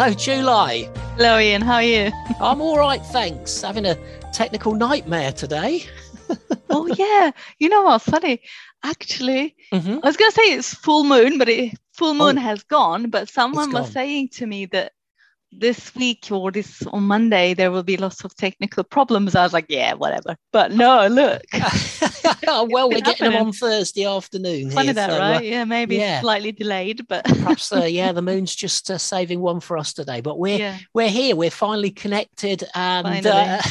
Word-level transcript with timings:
Hello, 0.00 0.14
Tulay. 0.14 0.96
Hello, 1.18 1.38
Ian. 1.38 1.60
How 1.60 1.74
are 1.74 1.82
you? 1.82 2.10
I'm 2.40 2.62
all 2.62 2.78
right, 2.78 3.04
thanks. 3.04 3.60
Having 3.60 3.84
a 3.84 3.96
technical 4.32 4.72
nightmare 4.72 5.30
today. 5.30 5.84
oh 6.70 6.86
yeah, 6.86 7.32
you 7.58 7.68
know 7.68 7.82
what? 7.82 8.00
Funny, 8.00 8.40
actually, 8.82 9.54
mm-hmm. 9.70 9.98
I 10.02 10.06
was 10.06 10.16
going 10.16 10.30
to 10.30 10.34
say 10.34 10.54
it's 10.54 10.72
full 10.72 11.04
moon, 11.04 11.36
but 11.36 11.50
it, 11.50 11.78
full 11.92 12.14
moon 12.14 12.38
oh, 12.38 12.40
has 12.40 12.62
gone. 12.62 13.10
But 13.10 13.28
someone 13.28 13.72
was 13.72 13.92
saying 13.92 14.28
to 14.36 14.46
me 14.46 14.64
that 14.72 14.92
this 15.52 15.94
week 15.94 16.28
or 16.30 16.50
this 16.50 16.82
on 16.86 17.02
Monday 17.02 17.54
there 17.54 17.70
will 17.70 17.82
be 17.82 17.96
lots 17.96 18.24
of 18.24 18.34
technical 18.36 18.84
problems. 18.84 19.34
I 19.34 19.42
was 19.42 19.52
like, 19.52 19.66
yeah, 19.68 19.94
whatever. 19.94 20.36
But 20.52 20.72
no, 20.72 21.06
look. 21.08 21.42
oh, 22.46 22.68
well, 22.70 22.88
we're 22.88 23.00
getting 23.00 23.30
them 23.30 23.46
on 23.46 23.52
Thursday 23.52 24.04
afternoon. 24.04 24.70
Funny 24.70 24.86
here, 24.86 24.94
that, 24.94 25.10
so, 25.10 25.18
right? 25.18 25.36
Uh, 25.36 25.40
yeah, 25.40 25.64
maybe 25.64 25.96
yeah. 25.96 26.20
slightly 26.20 26.52
delayed, 26.52 27.06
but 27.08 27.24
perhaps 27.24 27.72
uh, 27.72 27.84
yeah, 27.84 28.12
the 28.12 28.22
moon's 28.22 28.54
just 28.54 28.90
uh, 28.90 28.98
saving 28.98 29.40
one 29.40 29.60
for 29.60 29.76
us 29.76 29.92
today. 29.92 30.20
But 30.20 30.38
we're 30.38 30.58
yeah. 30.58 30.78
we're 30.94 31.08
here. 31.08 31.36
We're 31.36 31.50
finally 31.50 31.90
connected 31.90 32.64
and. 32.74 33.26
Uh, 33.26 33.60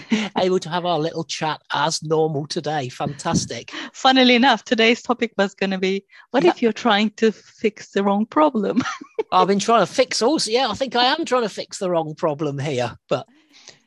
able 0.38 0.58
to 0.58 0.68
have 0.68 0.84
our 0.84 0.98
little 0.98 1.24
chat 1.24 1.60
as 1.72 2.02
normal 2.02 2.46
today. 2.46 2.88
Fantastic. 2.88 3.70
Funnily 3.92 4.34
enough, 4.34 4.64
today's 4.64 5.02
topic 5.02 5.32
was 5.36 5.54
going 5.54 5.70
to 5.70 5.78
be 5.78 6.04
what 6.30 6.44
yeah. 6.44 6.50
if 6.50 6.62
you're 6.62 6.72
trying 6.72 7.10
to 7.10 7.32
fix 7.32 7.90
the 7.90 8.04
wrong 8.04 8.26
problem? 8.26 8.82
I've 9.32 9.48
been 9.48 9.58
trying 9.58 9.86
to 9.86 9.92
fix 9.92 10.22
also. 10.22 10.50
Yeah, 10.50 10.68
I 10.68 10.74
think 10.74 10.96
I 10.96 11.04
am 11.04 11.24
trying 11.24 11.42
to 11.42 11.48
fix 11.48 11.78
the 11.78 11.90
wrong 11.90 12.14
problem 12.14 12.58
here, 12.58 12.96
but 13.08 13.26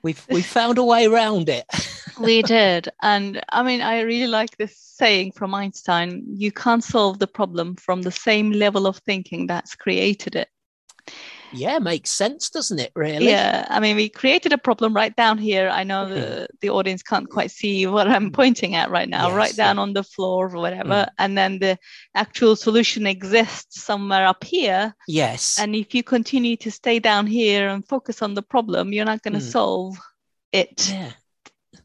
we've 0.01 0.25
we 0.29 0.41
found 0.41 0.77
a 0.77 0.83
way 0.83 1.05
around 1.05 1.49
it. 1.49 1.65
we 2.19 2.41
did. 2.41 2.89
And 3.01 3.43
I 3.49 3.63
mean, 3.63 3.81
I 3.81 4.01
really 4.01 4.27
like 4.27 4.57
this 4.57 4.77
saying 4.77 5.33
from 5.33 5.53
Einstein 5.53 6.23
you 6.27 6.51
can't 6.51 6.83
solve 6.83 7.19
the 7.19 7.27
problem 7.27 7.75
from 7.75 8.01
the 8.01 8.11
same 8.11 8.51
level 8.51 8.87
of 8.87 8.97
thinking 8.99 9.45
that's 9.45 9.75
created 9.75 10.35
it 10.35 10.47
yeah 11.55 11.79
makes 11.79 12.11
sense 12.11 12.49
doesn't 12.49 12.79
it 12.79 12.91
really? 12.95 13.29
Yeah 13.29 13.65
i 13.69 13.79
mean 13.79 13.95
we 13.95 14.09
created 14.09 14.53
a 14.53 14.57
problem 14.57 14.93
right 14.93 15.15
down 15.15 15.37
here. 15.37 15.69
I 15.69 15.83
know 15.83 16.07
the, 16.09 16.15
mm-hmm. 16.15 16.45
the 16.61 16.69
audience 16.69 17.03
can't 17.03 17.29
quite 17.29 17.51
see 17.51 17.87
what 17.87 18.07
i'm 18.07 18.31
pointing 18.31 18.75
at 18.75 18.89
right 18.89 19.09
now. 19.09 19.27
Yes, 19.27 19.37
right 19.37 19.55
down 19.55 19.79
on 19.79 19.93
the 19.93 20.03
floor 20.03 20.47
or 20.53 20.59
whatever. 20.59 21.05
Mm. 21.05 21.09
and 21.17 21.37
then 21.37 21.59
the 21.59 21.77
actual 22.13 22.55
solution 22.55 23.07
exists 23.07 23.81
somewhere 23.81 24.25
up 24.25 24.43
here. 24.43 24.95
Yes. 25.07 25.57
And 25.59 25.75
if 25.75 25.93
you 25.93 26.03
continue 26.03 26.57
to 26.57 26.71
stay 26.71 26.99
down 26.99 27.27
here 27.27 27.69
and 27.69 27.87
focus 27.87 28.21
on 28.21 28.33
the 28.33 28.41
problem 28.41 28.93
you're 28.93 29.05
not 29.05 29.21
going 29.21 29.33
to 29.33 29.39
mm. 29.39 29.51
solve 29.51 29.97
it. 30.51 30.89
Yeah 30.89 31.11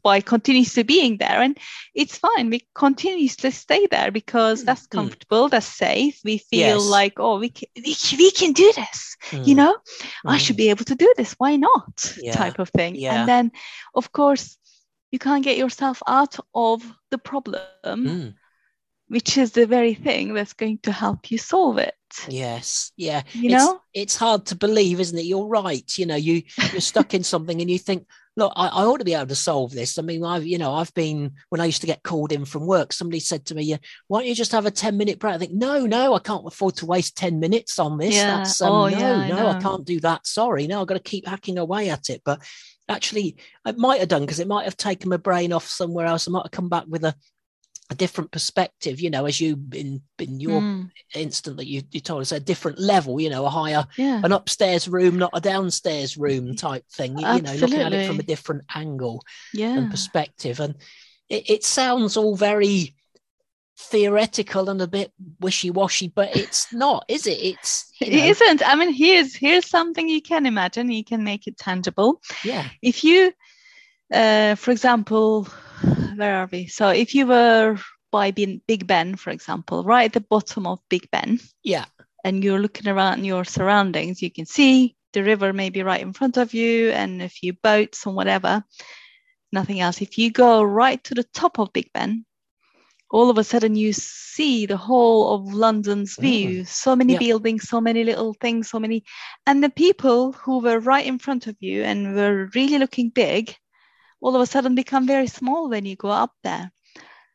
by 0.03 0.21
continuously 0.21 0.83
being 0.83 1.17
there. 1.17 1.41
And 1.41 1.57
it's 1.93 2.17
fine. 2.17 2.49
We 2.49 2.67
continuously 2.75 3.51
stay 3.51 3.87
there 3.87 4.11
because 4.11 4.63
mm. 4.63 4.65
that's 4.65 4.87
mm. 4.87 4.91
comfortable, 4.91 5.47
mm. 5.47 5.51
that's 5.51 5.65
safe. 5.65 6.19
We 6.23 6.37
feel 6.37 6.79
yes. 6.79 6.85
like, 6.85 7.13
oh, 7.17 7.39
we 7.39 7.49
can, 7.49 7.69
we, 7.75 7.95
we 8.17 8.31
can 8.31 8.53
do 8.53 8.71
this. 8.75 9.17
Mm. 9.29 9.47
You 9.47 9.55
know, 9.55 9.77
I 10.25 10.37
should 10.37 10.55
mm. 10.55 10.63
be 10.65 10.69
able 10.69 10.85
to 10.85 10.95
do 10.95 11.13
this. 11.17 11.33
Why 11.37 11.55
not? 11.55 12.15
Yeah. 12.21 12.33
Type 12.33 12.59
of 12.59 12.69
thing. 12.69 12.95
Yeah. 12.95 13.21
And 13.21 13.29
then, 13.29 13.51
of 13.95 14.11
course, 14.11 14.57
you 15.11 15.19
can't 15.19 15.43
get 15.43 15.57
yourself 15.57 16.01
out 16.07 16.37
of 16.55 16.81
the 17.11 17.17
problem, 17.17 17.61
mm. 17.83 18.33
which 19.07 19.37
is 19.37 19.51
the 19.51 19.65
very 19.65 19.93
thing 19.93 20.33
that's 20.33 20.53
going 20.53 20.79
to 20.79 20.91
help 20.91 21.31
you 21.31 21.37
solve 21.37 21.77
it. 21.77 21.95
Yes, 22.27 22.91
yeah. 22.97 23.23
You 23.33 23.51
it's, 23.51 23.63
know, 23.63 23.81
it's 23.93 24.15
hard 24.15 24.45
to 24.47 24.55
believe, 24.55 24.99
isn't 24.99 25.17
it? 25.17 25.25
You're 25.25 25.47
right. 25.47 25.89
You 25.97 26.05
know, 26.05 26.15
you 26.15 26.43
you're 26.71 26.81
stuck 26.81 27.13
in 27.13 27.23
something, 27.33 27.61
and 27.61 27.69
you 27.69 27.77
think, 27.77 28.07
look, 28.37 28.53
I, 28.55 28.67
I, 28.67 28.83
ought 28.85 28.97
to 28.97 29.05
be 29.05 29.13
able 29.13 29.27
to 29.27 29.35
solve 29.35 29.71
this. 29.71 29.97
I 29.97 30.01
mean, 30.01 30.23
I've, 30.23 30.45
you 30.45 30.57
know, 30.57 30.73
I've 30.73 30.93
been, 30.93 31.31
when 31.49 31.59
I 31.59 31.65
used 31.65 31.81
to 31.81 31.87
get 31.87 32.03
called 32.03 32.31
in 32.31 32.45
from 32.45 32.65
work, 32.65 32.93
somebody 32.93 33.19
said 33.19 33.45
to 33.45 33.55
me, 33.55 33.63
yeah, 33.63 33.77
why 34.07 34.19
don't 34.19 34.27
you 34.27 34.35
just 34.35 34.53
have 34.53 34.65
a 34.65 34.71
10 34.71 34.97
minute 34.97 35.19
break? 35.19 35.35
I 35.35 35.37
think, 35.37 35.53
no, 35.53 35.85
no, 35.85 36.13
I 36.13 36.19
can't 36.19 36.47
afford 36.47 36.77
to 36.77 36.85
waste 36.85 37.17
10 37.17 37.39
minutes 37.39 37.77
on 37.77 37.97
this. 37.97 38.15
Yeah. 38.15 38.37
That's, 38.37 38.61
um, 38.61 38.71
oh, 38.71 38.89
no, 38.89 38.97
yeah, 38.97 39.27
no, 39.27 39.47
I, 39.47 39.57
I, 39.57 39.61
can't 39.61 39.85
do 39.85 39.99
that. 40.01 40.25
Sorry. 40.25 40.67
No, 40.67 40.81
I've 40.81 40.87
got 40.87 40.95
to 40.95 41.01
keep 41.01 41.27
hacking 41.27 41.57
away 41.57 41.89
at 41.89 42.09
it. 42.09 42.21
But 42.23 42.41
actually, 42.87 43.35
I 43.65 43.73
might 43.73 43.99
have 43.99 44.09
done 44.09 44.21
because 44.21 44.39
it 44.39 44.47
might 44.47 44.65
have 44.65 44.77
taken 44.77 45.09
my 45.09 45.17
brain 45.17 45.51
off 45.51 45.67
somewhere 45.67 46.05
else. 46.05 46.27
I 46.27 46.31
might 46.31 46.45
have 46.45 46.51
come 46.51 46.69
back 46.69 46.85
with 46.87 47.03
a, 47.03 47.13
a 47.91 47.95
different 47.95 48.31
perspective, 48.31 49.01
you 49.01 49.09
know, 49.09 49.25
as 49.25 49.41
you 49.41 49.61
in 49.73 50.01
in 50.17 50.39
your 50.39 50.61
mm. 50.61 50.89
instant 51.13 51.57
that 51.57 51.67
you, 51.67 51.81
you 51.91 51.99
told 51.99 52.21
us 52.21 52.31
a 52.31 52.39
different 52.39 52.79
level, 52.79 53.19
you 53.19 53.29
know, 53.29 53.45
a 53.45 53.49
higher 53.49 53.85
yeah. 53.97 54.21
an 54.23 54.31
upstairs 54.31 54.87
room, 54.87 55.17
not 55.17 55.31
a 55.33 55.41
downstairs 55.41 56.17
room 56.17 56.55
type 56.55 56.85
thing, 56.89 57.17
you, 57.17 57.27
you, 57.27 57.41
know, 57.41 57.53
looking 57.55 57.81
at 57.81 57.93
it 57.93 58.07
from 58.07 58.19
a 58.19 58.23
different 58.23 58.63
angle 58.73 59.21
yeah. 59.53 59.77
and 59.77 59.91
perspective. 59.91 60.61
And 60.61 60.75
it, 61.27 61.49
it 61.49 61.63
sounds 61.65 62.15
all 62.15 62.37
very 62.37 62.95
theoretical 63.77 64.69
and 64.69 64.81
a 64.81 64.87
bit 64.87 65.11
wishy-washy, 65.41 66.13
but 66.15 66.35
it's 66.35 66.71
not, 66.71 67.03
is 67.09 67.27
it? 67.27 67.39
It's 67.41 67.91
you 67.99 68.09
know. 68.09 68.17
it 68.17 68.29
isn't. 68.29 68.65
I 68.65 68.75
mean, 68.75 68.93
here's 68.93 69.35
here's 69.35 69.67
something 69.67 70.07
you 70.07 70.21
can 70.21 70.45
imagine, 70.45 70.89
you 70.89 71.03
can 71.03 71.25
make 71.25 71.45
it 71.45 71.57
tangible. 71.57 72.21
Yeah. 72.45 72.69
If 72.81 73.03
you 73.03 73.33
uh, 74.13 74.55
for 74.55 74.71
example, 74.71 75.47
where 76.15 76.35
are 76.37 76.49
we? 76.51 76.67
So 76.67 76.89
if 76.89 77.15
you 77.15 77.27
were 77.27 77.77
by 78.11 78.31
Big 78.31 78.87
Ben, 78.87 79.15
for 79.15 79.29
example, 79.29 79.83
right 79.83 80.05
at 80.05 80.13
the 80.13 80.21
bottom 80.21 80.67
of 80.67 80.79
Big 80.89 81.09
Ben, 81.11 81.39
yeah, 81.63 81.85
and 82.23 82.43
you're 82.43 82.59
looking 82.59 82.87
around 82.87 83.25
your 83.25 83.45
surroundings, 83.45 84.21
you 84.21 84.31
can 84.31 84.45
see 84.45 84.95
the 85.13 85.23
river 85.23 85.53
maybe 85.53 85.83
right 85.83 86.01
in 86.01 86.13
front 86.13 86.37
of 86.37 86.53
you, 86.53 86.91
and 86.91 87.21
a 87.21 87.29
few 87.29 87.53
boats 87.53 88.05
and 88.05 88.15
whatever. 88.15 88.63
Nothing 89.51 89.81
else. 89.81 90.01
If 90.01 90.17
you 90.17 90.31
go 90.31 90.63
right 90.63 91.03
to 91.05 91.13
the 91.13 91.25
top 91.33 91.59
of 91.59 91.73
Big 91.73 91.91
Ben, 91.93 92.25
all 93.11 93.29
of 93.29 93.37
a 93.37 93.43
sudden 93.43 93.75
you 93.75 93.91
see 93.93 94.65
the 94.65 94.77
whole 94.77 95.33
of 95.35 95.53
London's 95.53 96.15
mm. 96.15 96.21
view. 96.21 96.61
Mm. 96.61 96.67
So 96.67 96.95
many 96.95 97.17
buildings, 97.17 97.67
so 97.67 97.81
many 97.81 98.03
little 98.03 98.33
things, 98.33 98.69
so 98.69 98.79
many. 98.79 99.03
And 99.45 99.63
the 99.63 99.69
people 99.69 100.31
who 100.31 100.59
were 100.59 100.79
right 100.79 101.05
in 101.05 101.19
front 101.19 101.47
of 101.47 101.55
you 101.59 101.83
and 101.83 102.15
were 102.15 102.49
really 102.55 102.77
looking 102.77 103.09
big 103.09 103.55
all 104.21 104.35
of 104.35 104.41
a 104.41 104.45
sudden 104.45 104.75
become 104.75 105.07
very 105.07 105.27
small 105.27 105.69
when 105.69 105.85
you 105.85 105.95
go 105.95 106.09
up 106.09 106.33
there. 106.43 106.71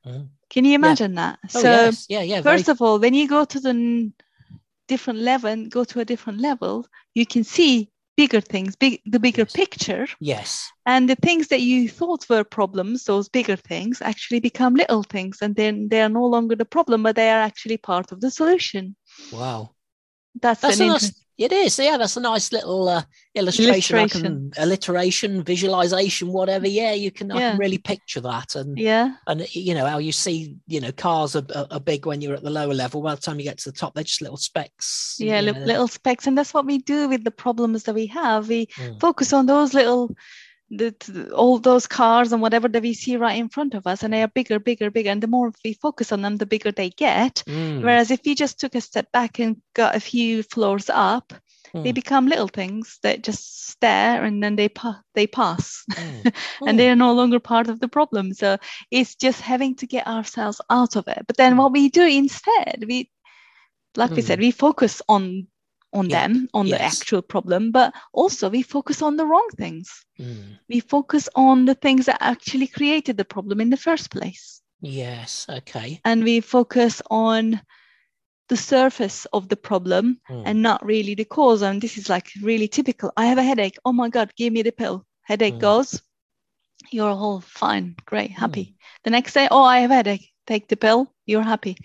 Mm. 0.06 0.28
Can 0.48 0.64
you 0.64 0.74
imagine 0.74 1.14
yeah. 1.14 1.32
that? 1.32 1.38
Oh, 1.54 1.60
so, 1.60 1.70
yes. 1.70 2.06
yeah, 2.08 2.22
yeah. 2.22 2.40
First 2.40 2.66
very... 2.66 2.74
of 2.74 2.82
all, 2.82 2.98
when 2.98 3.14
you 3.14 3.28
go 3.28 3.44
to 3.44 3.60
the 3.60 4.12
different 4.88 5.18
level, 5.18 5.50
and 5.50 5.70
go 5.70 5.84
to 5.84 6.00
a 6.00 6.04
different 6.04 6.40
level, 6.40 6.86
you 7.14 7.26
can 7.26 7.44
see 7.44 7.90
bigger 8.16 8.40
things, 8.40 8.76
big 8.76 9.00
the 9.04 9.18
bigger 9.18 9.42
yes. 9.42 9.52
picture. 9.52 10.06
Yes. 10.20 10.70
And 10.86 11.10
the 11.10 11.16
things 11.16 11.48
that 11.48 11.60
you 11.60 11.88
thought 11.88 12.28
were 12.30 12.44
problems, 12.44 13.04
those 13.04 13.28
bigger 13.28 13.56
things, 13.56 14.00
actually 14.00 14.40
become 14.40 14.74
little 14.74 15.02
things, 15.02 15.38
and 15.42 15.56
then 15.56 15.88
they 15.88 16.00
are 16.00 16.08
no 16.08 16.24
longer 16.24 16.56
the 16.56 16.64
problem, 16.64 17.02
but 17.02 17.16
they 17.16 17.28
are 17.28 17.40
actually 17.40 17.76
part 17.76 18.12
of 18.12 18.20
the 18.20 18.30
solution. 18.30 18.96
Wow. 19.32 19.72
That's, 20.40 20.60
That's 20.60 20.80
an 20.80 20.88
nice, 20.88 21.25
it 21.38 21.52
is, 21.52 21.78
yeah. 21.78 21.96
That's 21.98 22.16
a 22.16 22.20
nice 22.20 22.50
little 22.50 22.88
uh, 22.88 23.02
illustration. 23.34 23.96
illustration. 23.96 24.22
Can, 24.22 24.52
alliteration, 24.58 25.42
visualization, 25.42 26.32
whatever. 26.32 26.66
Yeah, 26.66 26.92
you 26.92 27.10
can. 27.10 27.28
Yeah. 27.28 27.36
I 27.36 27.40
can 27.40 27.58
really 27.58 27.78
picture 27.78 28.20
that, 28.22 28.54
and 28.54 28.78
yeah, 28.78 29.16
and 29.26 29.46
you 29.54 29.74
know 29.74 29.86
how 29.86 29.98
you 29.98 30.12
see, 30.12 30.56
you 30.66 30.80
know, 30.80 30.92
cars 30.92 31.36
are, 31.36 31.44
are, 31.70 31.80
big 31.80 32.06
when 32.06 32.20
you're 32.20 32.34
at 32.34 32.42
the 32.42 32.50
lower 32.50 32.72
level. 32.72 33.02
By 33.02 33.14
the 33.14 33.20
time 33.20 33.38
you 33.38 33.44
get 33.44 33.58
to 33.58 33.70
the 33.70 33.76
top, 33.76 33.94
they're 33.94 34.04
just 34.04 34.22
little 34.22 34.38
specks. 34.38 35.16
Yeah, 35.18 35.40
little, 35.40 35.62
little 35.62 35.88
specks, 35.88 36.26
and 36.26 36.38
that's 36.38 36.54
what 36.54 36.66
we 36.66 36.78
do 36.78 37.08
with 37.08 37.24
the 37.24 37.30
problems 37.30 37.82
that 37.84 37.94
we 37.94 38.06
have. 38.06 38.48
We 38.48 38.66
mm. 38.66 38.98
focus 39.00 39.32
on 39.32 39.46
those 39.46 39.74
little 39.74 40.16
the, 40.70 41.30
all 41.34 41.58
those 41.58 41.86
cars 41.86 42.32
and 42.32 42.42
whatever 42.42 42.68
that 42.68 42.82
we 42.82 42.92
see 42.94 43.16
right 43.16 43.38
in 43.38 43.48
front 43.48 43.74
of 43.74 43.86
us 43.86 44.02
and 44.02 44.12
they 44.12 44.22
are 44.22 44.28
bigger 44.28 44.58
bigger 44.58 44.90
bigger 44.90 45.10
and 45.10 45.22
the 45.22 45.26
more 45.28 45.52
we 45.64 45.74
focus 45.74 46.12
on 46.12 46.22
them 46.22 46.36
the 46.36 46.46
bigger 46.46 46.72
they 46.72 46.90
get 46.90 47.42
mm. 47.46 47.82
whereas 47.82 48.10
if 48.10 48.26
you 48.26 48.34
just 48.34 48.58
took 48.60 48.74
a 48.74 48.80
step 48.80 49.10
back 49.12 49.38
and 49.38 49.60
got 49.74 49.94
a 49.96 50.00
few 50.00 50.42
floors 50.42 50.90
up 50.90 51.32
they 51.82 51.92
Mm. 51.92 51.94
become 51.94 52.26
little 52.28 52.48
things 52.48 52.98
that 53.02 53.22
just 53.22 53.68
stare 53.68 54.24
and 54.24 54.42
then 54.42 54.56
they 54.56 54.68
pa- 54.68 55.02
they 55.14 55.26
pass 55.26 55.84
Mm. 55.90 56.32
and 56.66 56.74
Mm. 56.74 56.76
they 56.78 56.90
are 56.90 56.96
no 56.96 57.12
longer 57.14 57.40
part 57.40 57.68
of 57.68 57.80
the 57.80 57.88
problem 57.88 58.32
so 58.34 58.56
it's 58.90 59.14
just 59.16 59.40
having 59.40 59.76
to 59.76 59.86
get 59.86 60.06
ourselves 60.06 60.60
out 60.70 60.96
of 60.96 61.06
it 61.08 61.24
but 61.26 61.36
then 61.36 61.54
Mm. 61.54 61.58
what 61.58 61.72
we 61.72 61.88
do 61.90 62.06
instead 62.06 62.84
we 62.88 63.10
like 63.96 64.14
we 64.16 64.22
said 64.22 64.38
Mm. 64.38 64.42
we 64.42 64.50
focus 64.50 65.02
on 65.08 65.46
on 65.96 66.08
Yeah. 66.08 66.18
them 66.18 66.48
on 66.54 66.66
the 66.66 66.80
actual 66.82 67.22
problem 67.22 67.70
but 67.72 67.92
also 68.12 68.48
we 68.50 68.62
focus 68.62 69.02
on 69.02 69.16
the 69.16 69.26
wrong 69.26 69.48
things 69.56 69.88
Mm. 70.18 70.58
we 70.68 70.80
focus 70.80 71.28
on 71.34 71.66
the 71.66 71.74
things 71.74 72.06
that 72.06 72.18
actually 72.20 72.66
created 72.66 73.16
the 73.16 73.24
problem 73.34 73.60
in 73.60 73.70
the 73.70 73.82
first 73.88 74.10
place 74.10 74.62
Yes. 74.80 75.46
Okay. 75.48 76.00
and 76.04 76.24
we 76.24 76.40
focus 76.40 77.02
on 77.10 77.60
the 78.48 78.56
surface 78.56 79.26
of 79.32 79.48
the 79.48 79.56
problem 79.56 80.20
Mm. 80.30 80.42
and 80.46 80.62
not 80.62 80.84
really 80.84 81.14
the 81.14 81.24
cause. 81.24 81.62
And 81.62 81.80
this 81.82 81.98
is 81.98 82.08
like 82.08 82.28
really 82.42 82.68
typical. 82.68 83.12
I 83.16 83.26
have 83.26 83.38
a 83.38 83.42
headache. 83.42 83.78
Oh 83.84 83.92
my 83.92 84.08
God, 84.08 84.30
give 84.36 84.52
me 84.52 84.62
the 84.62 84.72
pill. 84.72 85.04
Headache 85.22 85.56
Mm. 85.58 85.60
goes. 85.60 86.02
You're 86.92 87.10
all 87.10 87.40
fine, 87.40 87.96
great, 88.06 88.30
happy. 88.30 88.76
The 89.04 89.10
next 89.10 89.34
day, 89.34 89.48
oh, 89.50 89.64
I 89.64 89.80
have 89.80 89.90
a 89.90 89.94
headache. 89.94 90.30
Take 90.46 90.68
the 90.68 90.76
pill. 90.76 91.12
You're 91.26 91.42
happy. 91.42 91.76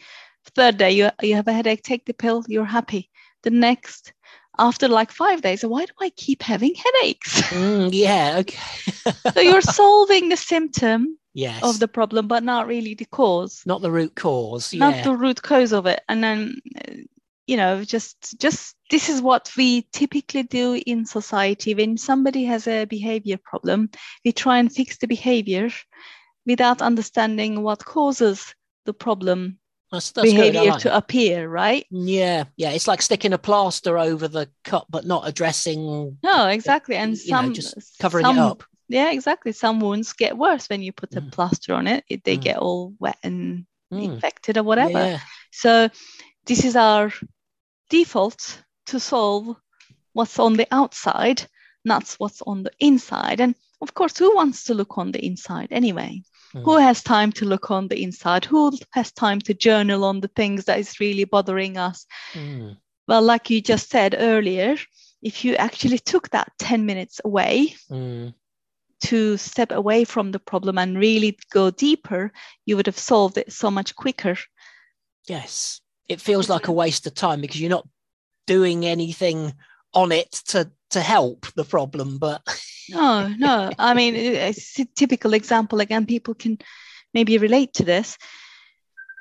Third 0.55 0.77
day, 0.77 0.91
you, 0.91 1.09
you 1.21 1.35
have 1.35 1.47
a 1.47 1.53
headache. 1.53 1.83
Take 1.83 2.05
the 2.05 2.13
pill. 2.13 2.43
You're 2.47 2.65
happy. 2.65 3.09
The 3.43 3.49
next, 3.49 4.13
after 4.59 4.87
like 4.87 5.11
five 5.11 5.41
days, 5.41 5.65
why 5.65 5.85
do 5.85 5.93
I 5.99 6.09
keep 6.11 6.43
having 6.43 6.75
headaches? 6.75 7.41
Mm, 7.51 7.89
yeah. 7.91 8.37
Okay. 8.39 8.57
so 9.33 9.41
you're 9.41 9.61
solving 9.61 10.29
the 10.29 10.37
symptom 10.37 11.17
yes. 11.33 11.63
of 11.63 11.79
the 11.79 11.87
problem, 11.87 12.27
but 12.27 12.43
not 12.43 12.67
really 12.67 12.93
the 12.93 13.05
cause. 13.05 13.63
not 13.65 13.81
the 13.81 13.91
root 13.91 14.15
cause. 14.15 14.73
not 14.73 14.95
yeah. 14.95 15.03
the 15.03 15.15
root 15.15 15.41
cause 15.41 15.73
of 15.73 15.85
it 15.85 16.01
and 16.07 16.23
then 16.23 16.61
you 17.47 17.57
know 17.57 17.83
just 17.83 18.39
just 18.39 18.75
this 18.89 19.09
is 19.09 19.21
what 19.21 19.51
we 19.57 19.81
typically 19.91 20.43
do 20.43 20.81
in 20.85 21.05
society 21.05 21.73
when 21.73 21.97
somebody 21.97 22.45
has 22.45 22.67
a 22.67 22.85
behavior 22.85 23.37
problem 23.43 23.89
we 24.23 24.31
try 24.31 24.57
and 24.57 24.71
fix 24.71 24.97
the 24.97 25.07
behavior 25.07 25.69
without 26.45 26.81
understanding 26.81 27.61
what 27.61 27.83
causes 27.83 28.55
the 28.85 28.93
problem 28.93 29.57
that's, 29.91 30.11
that's 30.11 30.31
behavior 30.31 30.71
like 30.71 30.79
to 30.81 30.95
appear 30.95 31.47
right 31.47 31.85
Yeah. 31.91 32.45
Yeah. 32.55 32.71
It's 32.71 32.87
like 32.87 33.01
sticking 33.01 33.33
a 33.33 33.37
plaster 33.37 33.97
over 33.97 34.27
the 34.27 34.49
cut, 34.63 34.85
but 34.89 35.05
not 35.05 35.27
addressing. 35.27 36.17
no 36.23 36.47
exactly 36.47 36.95
and 36.95 37.17
you 37.17 37.31
know, 37.31 37.41
some 37.41 37.53
just 37.53 37.99
covering 37.99 38.25
some, 38.25 38.37
it 38.37 38.39
up. 38.41 38.63
yeah 38.89 39.11
exactly 39.11 39.51
some 39.51 39.79
wounds 39.79 40.13
get 40.13 40.37
worse 40.37 40.67
when 40.67 40.81
you 40.81 40.91
put 40.93 41.15
a 41.17 41.21
Mm. 41.21 41.31
plaster 41.31 41.73
on 41.73 41.87
it, 41.87 42.03
it 42.07 42.23
they 42.23 42.37
Mm. 42.37 42.41
get 42.41 42.57
all 42.57 42.93
wet 42.99 43.17
and 43.23 43.65
Mm, 43.91 44.03
infected 44.13 44.57
or 44.57 44.63
whatever 44.63 44.89
Yeah. 44.99 45.19
So 45.51 45.89
this 46.45 46.63
is 46.63 46.75
our 46.77 47.11
default 47.89 48.63
to 48.85 48.99
solve 48.99 49.55
what's 50.13 50.39
on 50.39 50.53
the 50.53 50.67
outside, 50.71 51.43
not 51.83 52.15
what's 52.19 52.41
on 52.41 52.63
the 52.63 52.71
inside. 52.79 53.41
And 53.41 53.55
of 53.81 53.93
course, 53.93 54.17
who 54.17 54.33
wants 54.35 54.65
to 54.65 54.73
look 54.73 54.97
on 54.97 55.11
the 55.11 55.25
inside 55.25 55.69
anyway? 55.71 56.23
Mm. 56.53 56.63
Who 56.63 56.77
has 56.77 57.03
time 57.03 57.31
to 57.33 57.45
look 57.45 57.71
on 57.71 57.87
the 57.87 58.03
inside? 58.03 58.45
Who 58.45 58.71
has 58.91 59.11
time 59.11 59.39
to 59.41 59.53
journal 59.53 60.03
on 60.03 60.19
the 60.19 60.27
things 60.29 60.65
that 60.65 60.79
is 60.79 60.99
really 60.99 61.23
bothering 61.23 61.77
us? 61.77 62.05
Mm. 62.33 62.77
Well, 63.07 63.21
like 63.21 63.49
you 63.49 63.61
just 63.61 63.89
said 63.89 64.15
earlier, 64.17 64.75
if 65.21 65.45
you 65.45 65.55
actually 65.55 65.99
took 65.99 66.29
that 66.29 66.51
10 66.59 66.85
minutes 66.85 67.21
away 67.23 67.75
Mm. 67.89 68.33
to 69.01 69.37
step 69.37 69.71
away 69.71 70.03
from 70.03 70.31
the 70.31 70.39
problem 70.39 70.77
and 70.77 70.97
really 70.97 71.37
go 71.51 71.71
deeper, 71.71 72.31
you 72.65 72.75
would 72.75 72.85
have 72.85 72.99
solved 72.99 73.37
it 73.37 73.51
so 73.51 73.71
much 73.71 73.95
quicker. 73.95 74.37
Yes. 75.27 75.81
It 76.07 76.21
feels 76.21 76.49
like 76.49 76.67
a 76.67 76.73
waste 76.73 77.07
of 77.07 77.13
time 77.13 77.41
because 77.41 77.61
you're 77.61 77.69
not 77.69 77.87
doing 78.47 78.85
anything 78.85 79.53
on 79.93 80.11
it 80.11 80.31
to 80.47 80.71
to 80.91 81.01
help 81.01 81.45
the 81.55 81.63
problem, 81.63 82.17
but 82.17 82.41
No, 82.89 83.27
no. 83.27 83.71
I 83.79 83.93
mean, 83.93 84.15
it's 84.15 84.79
a 84.79 84.85
typical 84.85 85.33
example. 85.33 85.79
Again, 85.79 86.05
people 86.05 86.33
can 86.33 86.57
maybe 87.13 87.37
relate 87.37 87.73
to 87.75 87.85
this. 87.85 88.17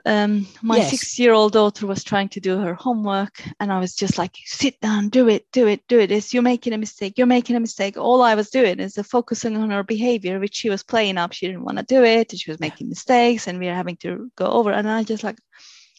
Um, 0.06 0.46
my 0.62 0.78
Yes. 0.78 0.90
six-year-old 0.90 1.52
daughter 1.52 1.86
was 1.86 2.02
trying 2.02 2.30
to 2.30 2.40
do 2.40 2.58
her 2.58 2.74
homework, 2.74 3.42
and 3.60 3.70
I 3.70 3.78
was 3.78 3.94
just 3.94 4.16
like, 4.16 4.34
"Sit 4.46 4.80
down, 4.80 5.10
do 5.10 5.28
it, 5.28 5.44
do 5.52 5.68
it, 5.68 5.82
do 5.88 6.00
it." 6.00 6.10
It's, 6.10 6.32
you're 6.32 6.42
making 6.42 6.72
a 6.72 6.78
mistake. 6.78 7.18
You're 7.18 7.26
making 7.26 7.56
a 7.56 7.60
mistake. 7.60 7.98
All 7.98 8.22
I 8.22 8.34
was 8.34 8.50
doing 8.50 8.80
is 8.80 8.96
focusing 9.10 9.56
on 9.56 9.70
her 9.70 9.84
behavior, 9.84 10.40
which 10.40 10.54
she 10.54 10.70
was 10.70 10.82
playing 10.82 11.18
up. 11.18 11.34
She 11.34 11.46
didn't 11.46 11.64
want 11.64 11.78
to 11.78 11.84
do 11.84 12.02
it, 12.02 12.32
and 12.32 12.40
she 12.40 12.50
was 12.50 12.60
making 12.60 12.88
mistakes, 12.88 13.46
and 13.46 13.58
we 13.58 13.66
were 13.66 13.74
having 13.74 13.98
to 13.98 14.32
go 14.36 14.46
over. 14.46 14.72
And 14.72 14.88
I 14.88 15.04
just 15.04 15.22
like, 15.22 15.38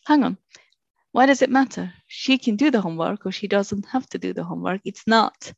hang 0.08 0.24
on. 0.24 0.38
Why 1.12 1.26
does 1.26 1.42
it 1.42 1.50
matter? 1.50 1.94
She 2.08 2.38
can 2.38 2.56
do 2.56 2.70
the 2.72 2.82
homework, 2.82 3.26
or 3.26 3.32
she 3.32 3.48
doesn't 3.48 3.86
have 3.88 4.08
to 4.10 4.18
do 4.20 4.34
the 4.34 4.44
homework. 4.44 4.82
It's 4.86 5.08
not 5.08 5.52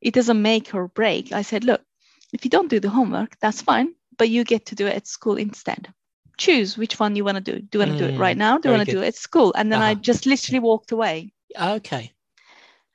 it 0.00 0.14
doesn't 0.14 0.40
make 0.42 0.74
or 0.74 0.88
break. 0.88 1.32
I 1.32 1.42
said, 1.42 1.64
look, 1.64 1.82
if 2.32 2.44
you 2.44 2.50
don't 2.50 2.68
do 2.70 2.80
the 2.80 2.90
homework, 2.90 3.38
that's 3.40 3.62
fine, 3.62 3.94
but 4.18 4.28
you 4.30 4.44
get 4.44 4.66
to 4.66 4.74
do 4.74 4.86
it 4.86 4.96
at 4.96 5.06
school 5.06 5.36
instead. 5.36 5.92
Choose 6.38 6.76
which 6.78 6.98
one 6.98 7.16
you 7.16 7.24
want 7.24 7.36
to 7.36 7.40
do. 7.52 7.60
Do 7.60 7.78
you 7.78 7.80
want 7.80 7.96
to 7.96 8.04
do 8.04 8.06
it 8.08 8.16
Mm, 8.16 8.18
right 8.18 8.36
now? 8.36 8.58
Do 8.58 8.68
you 8.68 8.72
want 8.76 8.88
to 8.88 8.96
do 8.96 9.02
it 9.02 9.08
at 9.08 9.14
school? 9.16 9.52
And 9.56 9.72
then 9.72 9.82
I 9.82 9.94
Uh-huh. 9.94 9.96
just 9.96 10.26
literally 10.26 10.60
walked 10.60 10.92
away. 10.92 11.32
okay. 11.58 12.12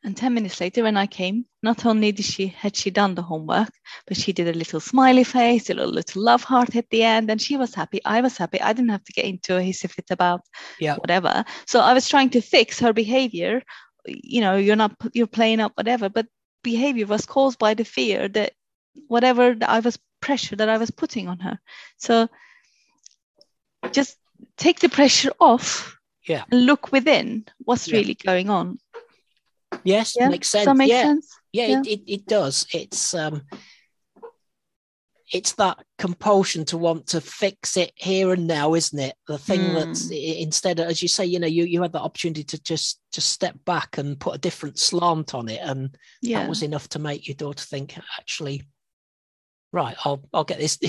And 0.06 0.16
10 0.16 0.36
minutes 0.36 0.62
later, 0.62 0.84
when 0.84 0.98
I 0.98 1.08
came, 1.08 1.46
not 1.64 1.84
only 1.84 2.12
did 2.12 2.26
she 2.26 2.46
had 2.46 2.76
she 2.76 2.92
done 2.92 3.16
the 3.16 3.24
homework, 3.24 3.72
but 4.06 4.16
she 4.16 4.34
did 4.34 4.48
a 4.48 4.54
little 4.54 4.80
smiley 4.80 5.24
face, 5.24 5.72
a 5.72 5.74
little, 5.74 5.92
little 5.92 6.22
love 6.22 6.44
heart 6.44 6.76
at 6.76 6.88
the 6.92 7.02
end, 7.02 7.32
and 7.32 7.42
she 7.42 7.58
was 7.58 7.74
happy. 7.74 8.02
I 8.06 8.22
was 8.22 8.38
happy. 8.38 8.62
I 8.62 8.72
didn't 8.74 8.92
have 8.92 9.04
to 9.06 9.14
get 9.14 9.26
into 9.26 9.58
a 9.58 9.62
hissy 9.62 9.90
fit 9.90 10.12
about 10.12 10.42
Yeah. 10.80 10.98
whatever. 10.98 11.44
So 11.66 11.80
I 11.80 11.94
was 11.94 12.08
trying 12.08 12.30
to 12.32 12.42
fix 12.42 12.80
her 12.82 12.94
behavior. 12.94 13.64
You 14.06 14.42
know, 14.42 14.56
you're 14.58 14.76
not 14.76 14.92
you're 15.14 15.26
playing 15.26 15.60
up 15.60 15.72
whatever, 15.76 16.08
but 16.08 16.28
behavior 16.62 17.08
was 17.08 17.26
caused 17.26 17.58
by 17.58 17.74
the 17.74 17.84
fear 17.86 18.28
that 18.30 18.54
whatever 19.08 19.56
I 19.66 19.80
was 19.80 19.98
pressure 20.22 20.56
that 20.56 20.70
I 20.70 20.78
was 20.78 20.92
putting 20.92 21.28
on 21.28 21.40
her. 21.40 21.60
So 21.98 22.28
just 23.92 24.18
take 24.58 24.80
the 24.82 24.90
pressure 24.90 25.32
off 25.40 25.98
Yeah. 26.28 26.44
and 26.52 26.66
look 26.66 26.92
within 26.92 27.46
what's 27.58 27.88
Yeah. 27.88 27.98
really 27.98 28.14
going 28.14 28.50
on. 28.52 28.78
Yes. 29.86 30.16
Yeah. 30.20 30.30
Makes 30.30 30.50
sense. 30.50 30.78
make 30.78 30.90
yeah. 30.90 31.04
sense? 31.04 31.30
yeah, 31.54 31.68
Yeah. 31.68 31.80
It, 31.82 31.88
it 31.88 32.02
it 32.14 32.26
does 32.26 32.68
it's 32.74 33.14
um 33.14 33.44
it's 35.34 35.54
that 35.54 35.78
compulsion 35.98 36.64
to 36.66 36.78
want 36.78 37.08
to 37.08 37.20
fix 37.20 37.78
it 37.78 37.92
here 37.96 38.32
and 38.32 38.46
now 38.46 38.76
isn't 38.76 39.00
it 39.00 39.16
the 39.28 39.38
thing 39.40 39.60
Hmm. 39.70 39.74
that's 39.74 40.12
instead 40.12 40.80
of 40.80 40.88
as 40.88 41.02
you 41.02 41.08
say 41.08 41.26
you 41.26 41.40
know 41.40 41.48
you 41.48 41.64
you 41.64 41.82
had 41.82 41.94
that 41.94 42.02
opportunity 42.02 42.44
to 42.44 42.62
just 42.62 43.00
just 43.12 43.30
step 43.30 43.56
back 43.66 43.98
and 43.98 44.20
put 44.20 44.36
a 44.36 44.40
different 44.40 44.78
slant 44.78 45.34
on 45.34 45.50
it 45.50 45.60
and 45.64 45.98
Yeah. 46.22 46.42
that 46.42 46.50
was 46.50 46.62
enough 46.62 46.88
to 46.90 47.00
make 47.00 47.28
your 47.28 47.36
daughter 47.36 47.66
think 47.66 47.98
actually 48.20 48.64
right 49.76 49.96
i'll 50.06 50.24
i'll 50.34 50.46
get 50.46 50.58
this 50.58 50.80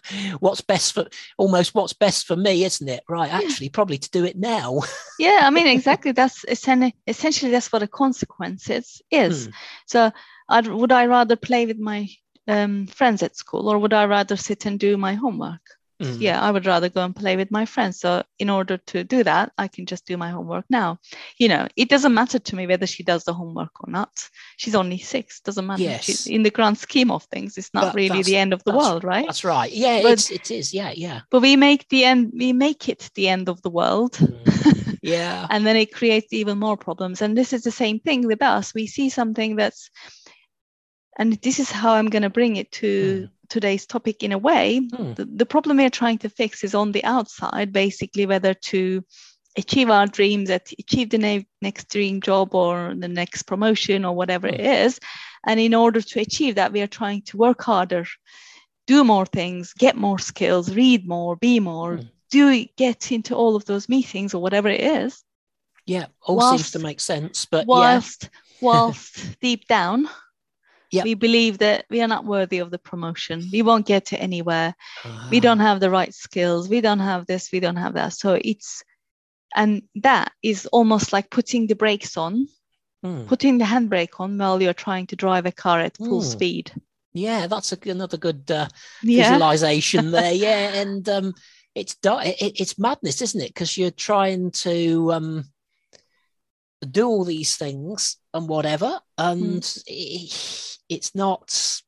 what's 0.40 0.62
best 0.62 0.94
for 0.94 1.06
almost 1.36 1.74
what's 1.74 1.92
best 1.92 2.26
for 2.26 2.34
me 2.34 2.64
isn't 2.64 2.88
it? 2.88 3.04
Right 3.08 3.32
actually 3.32 3.68
probably 3.68 3.98
to 3.98 4.10
do 4.10 4.24
it 4.24 4.36
now. 4.36 4.80
Yeah 5.18 5.40
i 5.42 5.50
mean 5.50 5.66
exactly 5.68 6.12
that's 6.12 6.44
essen- 6.48 6.92
essentially 7.06 7.52
that's 7.52 7.70
what 7.72 7.82
a 7.82 7.86
consequence 7.86 8.68
is 8.70 9.02
is. 9.10 9.46
Hmm. 9.46 9.52
so 9.86 10.10
I'd, 10.48 10.66
would 10.66 10.90
i 10.90 11.06
rather 11.06 11.36
play 11.36 11.66
with 11.66 11.78
my 11.78 12.08
um, 12.48 12.86
friends 12.88 13.22
at 13.22 13.36
school 13.36 13.68
or 13.68 13.78
would 13.78 13.92
i 13.92 14.04
rather 14.06 14.36
sit 14.36 14.66
and 14.66 14.80
do 14.80 14.96
my 14.96 15.14
homework 15.14 15.60
Mm. 16.02 16.20
yeah 16.20 16.40
i 16.40 16.50
would 16.50 16.66
rather 16.66 16.88
go 16.88 17.04
and 17.04 17.14
play 17.14 17.36
with 17.36 17.50
my 17.50 17.64
friends. 17.66 18.00
So 18.00 18.22
in 18.38 18.50
order 18.50 18.76
to 18.90 19.04
do 19.04 19.24
that 19.24 19.52
i 19.58 19.68
can 19.68 19.86
just 19.86 20.06
do 20.06 20.16
my 20.16 20.30
homework 20.30 20.64
now. 20.70 20.98
You 21.38 21.48
know 21.48 21.66
it 21.76 21.88
doesn't 21.88 22.14
matter 22.14 22.38
to 22.38 22.56
me 22.56 22.66
whether 22.66 22.86
she 22.86 23.02
does 23.02 23.24
the 23.24 23.34
homework 23.34 23.70
or 23.82 23.90
not. 23.90 24.28
She's 24.56 24.74
only 24.74 24.98
six. 24.98 25.40
Doesn't 25.40 25.66
matter. 25.66 25.82
Yes. 25.82 26.04
She's, 26.04 26.26
in 26.26 26.42
the 26.42 26.50
grand 26.50 26.78
scheme 26.78 27.10
of 27.10 27.24
things. 27.24 27.56
It's 27.58 27.72
not 27.74 27.84
That- 27.84 27.94
really 27.94 28.22
the 28.22 28.36
end 28.36 28.52
of 28.52 28.62
the 28.64 28.72
world 28.76 29.04
right? 29.04 29.26
that's 29.26 29.44
right. 29.44 29.72
Yeah 29.72 30.02
But- 30.02 30.12
it's 30.12 30.30
it 30.30 30.50
is. 30.50 30.74
Yeah 30.74 30.92
yeah. 30.94 31.20
but 31.30 31.42
we 31.42 31.56
make 31.56 31.88
the 31.88 32.04
end 32.04 32.32
we 32.34 32.52
make 32.52 32.88
it 32.88 33.10
the 33.14 33.28
end 33.28 33.48
of 33.48 33.60
the 33.62 33.70
world. 33.70 34.12
Mm. 34.18 34.98
yeah. 35.02 35.46
And 35.50 35.66
then 35.66 35.76
it 35.76 35.92
creates 35.92 36.32
even 36.32 36.58
more 36.58 36.76
problems. 36.76 37.22
And 37.22 37.36
this 37.36 37.52
is 37.52 37.62
the 37.62 37.70
same 37.70 37.98
thing 38.00 38.26
with 38.26 38.42
us. 38.42 38.72
We 38.74 38.86
see 38.86 39.08
something 39.08 39.56
that's 39.56 39.90
and 41.18 41.34
this 41.42 41.58
is 41.58 41.70
how 41.70 41.92
i'm 41.94 42.08
going 42.08 42.22
to 42.22 42.30
bring 42.30 42.56
it 42.56 42.70
to 42.72 43.28
today's 43.48 43.86
topic 43.86 44.22
in 44.22 44.32
a 44.32 44.38
way 44.38 44.78
Hmm. 44.96 45.12
the, 45.14 45.24
the 45.24 45.46
problem 45.46 45.76
we're 45.76 45.90
trying 45.90 46.18
to 46.18 46.28
fix 46.30 46.64
is 46.64 46.74
on 46.74 46.92
the 46.92 47.04
outside 47.04 47.72
basically 47.72 48.26
whether 48.26 48.54
to 48.54 49.04
achieve 49.58 49.90
our 49.90 50.06
dreams 50.06 50.48
at 50.50 50.72
achieve 50.78 51.10
the 51.10 51.18
ne- 51.18 51.46
next 51.60 51.90
dream 51.90 52.20
job 52.22 52.54
or 52.54 52.94
the 52.96 53.08
next 53.08 53.42
promotion 53.42 54.04
or 54.04 54.14
whatever 54.14 54.46
it 54.48 54.60
is 54.60 54.98
and 55.46 55.60
in 55.60 55.74
order 55.74 56.00
to 56.00 56.20
achieve 56.20 56.54
that 56.54 56.72
we 56.72 56.80
are 56.80 56.86
trying 56.86 57.20
to 57.22 57.36
work 57.36 57.62
harder 57.62 58.06
do 58.86 59.04
more 59.04 59.26
things 59.26 59.74
get 59.74 59.94
more 59.96 60.18
skills 60.18 60.74
read 60.74 61.06
more 61.06 61.36
be 61.36 61.60
more 61.60 61.96
Hmm. 61.96 62.06
do 62.30 62.64
get 62.78 63.12
into 63.12 63.34
all 63.34 63.54
of 63.56 63.64
those 63.66 63.88
meetings 63.90 64.32
or 64.34 64.40
whatever 64.40 64.68
it 64.70 64.80
is 64.80 65.22
Yeah, 65.84 66.06
all 66.22 66.40
seems 66.40 66.70
to 66.70 66.78
make 66.78 67.00
sense. 67.00 67.44
But 67.50 67.66
whilst 67.66 68.30
whilst 68.62 69.38
deep 69.40 69.66
down 69.68 70.08
Yep. 70.92 71.04
we 71.04 71.14
believe 71.14 71.58
that 71.58 71.86
we 71.90 72.00
are 72.02 72.08
not 72.08 72.24
worthy 72.24 72.58
of 72.58 72.70
the 72.70 72.78
promotion 72.78 73.42
we 73.52 73.62
won't 73.62 73.86
get 73.86 74.06
to 74.06 74.20
anywhere 74.20 74.74
yeah, 75.04 75.28
we 75.30 75.40
don't 75.40 75.60
have 75.60 75.80
the 75.80 75.90
right 75.90 76.12
skills 76.14 76.68
we 76.68 76.80
don't 76.80 77.00
have 77.00 77.26
this 77.26 77.50
we 77.52 77.60
don't 77.60 77.76
have 77.76 77.94
that 77.94 78.12
so 78.12 78.38
it's 78.42 78.84
and 79.54 79.82
that 79.96 80.32
is 80.42 80.66
almost 80.66 81.12
like 81.12 81.30
putting 81.30 81.66
the 81.66 81.74
brakes 81.76 82.16
on 82.16 82.46
Mm. 83.04 83.26
putting 83.26 83.58
the 83.58 83.64
handbrake 83.64 84.20
on 84.20 84.38
while 84.38 84.62
you're 84.62 84.72
trying 84.72 85.06
to 85.08 85.16
drive 85.16 85.44
a 85.46 85.52
car 85.52 85.80
at 85.80 85.96
full 85.96 86.20
Mm. 86.20 86.24
speed. 86.24 86.72
Yeah, 87.12 87.46
that's 87.48 87.72
a, 87.72 87.78
another 87.90 88.16
good 88.16 88.48
uh, 88.50 88.68
Yeah. 89.02 89.24
visualization 89.24 90.10
there. 90.12 90.32
Yeah, 90.32 90.80
and 90.80 91.08
um, 91.08 91.34
it's 91.74 91.96
it, 92.04 92.60
it's 92.60 92.78
madness, 92.78 93.20
isn't 93.20 93.40
it? 93.40 93.48
Because 93.48 93.76
you're 93.76 93.90
trying 93.90 94.52
to 94.52 95.12
um, 95.12 95.44
do 96.86 97.06
all 97.06 97.24
these 97.24 97.56
things 97.56 98.16
and 98.34 98.48
whatever, 98.48 99.00
and 99.18 99.64
i 99.88 100.28
it's 100.88 101.14
not. 101.14 101.80